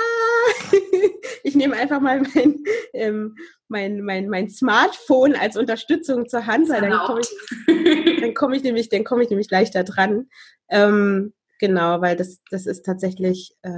[1.43, 2.63] ich nehme einfach mal mein,
[2.93, 3.35] ähm,
[3.67, 8.63] mein, mein, mein Smartphone als Unterstützung zur Hand, weil dann komme ich, dann komme ich
[8.63, 10.29] nämlich, dann komme ich nämlich leichter dran.
[10.67, 13.69] Ähm, genau, weil das, das ist tatsächlich, äh,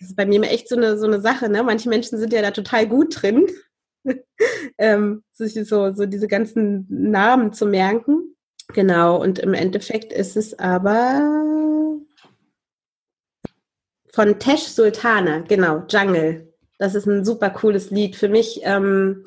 [0.00, 1.62] das ist bei mir echt so eine, so eine Sache, ne?
[1.64, 3.46] Manche Menschen sind ja da total gut drin,
[4.78, 8.36] ähm, sich so, so diese ganzen Namen zu merken.
[8.74, 11.98] Genau, und im Endeffekt ist es aber
[14.12, 16.52] von Tesh Sultana, genau, Jungle.
[16.78, 18.14] Das ist ein super cooles Lied.
[18.14, 19.24] Für mich ähm,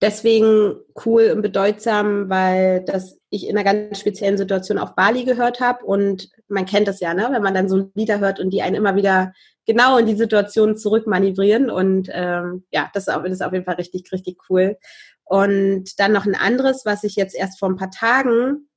[0.00, 5.60] deswegen cool und bedeutsam, weil das ich in einer ganz speziellen Situation auf Bali gehört
[5.60, 7.28] habe und man kennt das ja, ne?
[7.30, 9.32] wenn man dann so Lieder hört und die einen immer wieder
[9.66, 14.38] genau in die Situation zurückmanövrieren und ähm, ja, das ist, auf jeden Fall richtig, richtig
[14.48, 14.78] cool.
[15.24, 18.68] Und dann noch ein anderes, was ich jetzt erst vor ein paar Tagen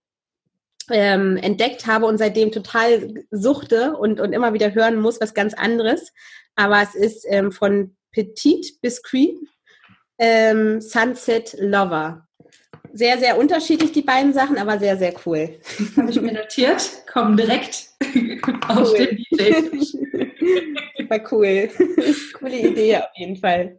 [0.89, 5.53] ähm, entdeckt habe und seitdem total suchte und, und immer wieder hören muss, was ganz
[5.53, 6.11] anderes.
[6.55, 9.37] Aber es ist ähm, von Petit Biscuit
[10.21, 12.27] ähm, Sunset Lover.
[12.93, 15.57] Sehr, sehr unterschiedlich, die beiden Sachen, aber sehr, sehr cool.
[15.97, 17.87] Habe ich mir notiert, kommen direkt
[18.67, 19.53] auf den DJ.
[20.99, 21.69] Super cool.
[22.39, 23.77] Coole Idee auf jeden Fall.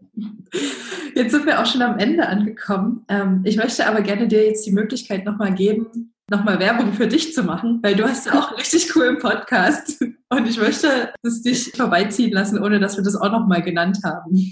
[1.14, 3.05] Jetzt sind wir auch schon am Ende angekommen.
[3.09, 7.34] Ähm, ich möchte aber gerne dir jetzt die Möglichkeit nochmal geben, nochmal Werbung für dich
[7.34, 10.00] zu machen, weil du hast ja auch einen richtig coolen Podcast
[10.30, 14.50] und ich möchte es dich vorbeiziehen lassen, ohne dass wir das auch nochmal genannt haben.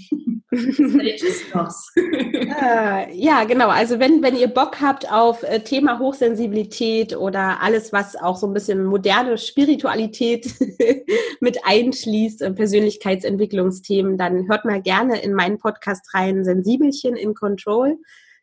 [2.59, 3.69] ah, ja, genau.
[3.69, 8.47] Also wenn, wenn ihr Bock habt auf äh, Thema Hochsensibilität oder alles, was auch so
[8.47, 10.53] ein bisschen moderne Spiritualität
[11.39, 17.97] mit einschließt, äh, Persönlichkeitsentwicklungsthemen, dann hört mal gerne in meinen Podcast rein, Sensibelchen in Control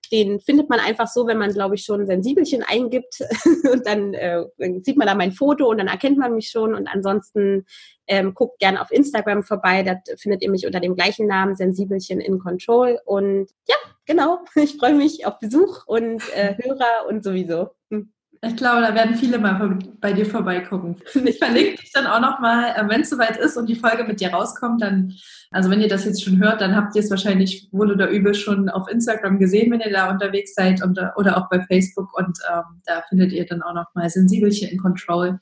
[0.08, 3.20] den findet man einfach so, wenn man, glaube ich, schon Sensibelchen eingibt.
[3.72, 4.44] Und dann, äh,
[4.82, 6.74] sieht man da mein Foto und dann erkennt man mich schon.
[6.74, 7.66] Und ansonsten
[8.06, 12.20] ähm, guckt gerne auf Instagram vorbei, da findet ihr mich unter dem gleichen Namen, Sensibelchen
[12.20, 12.98] in Control.
[13.04, 13.76] Und ja,
[14.06, 17.70] genau, ich freue mich auf Besuch und äh, Hörer und sowieso.
[17.90, 18.12] Hm.
[18.40, 20.96] Ich glaube, da werden viele mal bei dir vorbeigucken.
[21.24, 24.20] Ich verlinke dich dann auch nochmal, äh, wenn es soweit ist und die Folge mit
[24.20, 25.12] dir rauskommt, dann,
[25.50, 28.34] also wenn ihr das jetzt schon hört, dann habt ihr es wahrscheinlich wohl oder übel
[28.34, 32.38] schon auf Instagram gesehen, wenn ihr da unterwegs seid und, oder auch bei Facebook und
[32.52, 35.40] ähm, da findet ihr dann auch nochmal Sensibelchen in Control.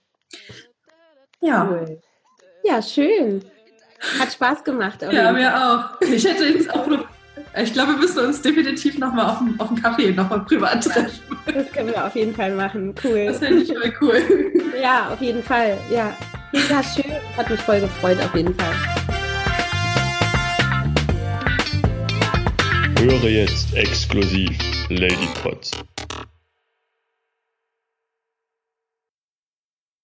[1.42, 1.68] Ja.
[1.68, 2.00] Cool.
[2.64, 3.44] Ja, schön.
[4.18, 5.02] Hat Spaß gemacht.
[5.02, 6.00] Ja, mir auch.
[6.00, 7.06] Ich hätte jetzt auch noch
[7.62, 11.20] ich glaube, wir müssen uns definitiv nochmal auf, auf einen Kaffee nochmal privat treffen.
[11.46, 12.94] Das können wir auf jeden Fall machen.
[13.02, 13.26] Cool.
[13.26, 14.22] Das finde ich voll cool.
[14.80, 15.78] Ja, auf jeden Fall.
[15.90, 16.14] Ja.
[16.52, 17.12] Ja, schön.
[17.36, 18.74] Hat mich voll gefreut, auf jeden Fall.
[22.98, 24.50] Höre jetzt exklusiv
[24.88, 25.70] Lady Pots.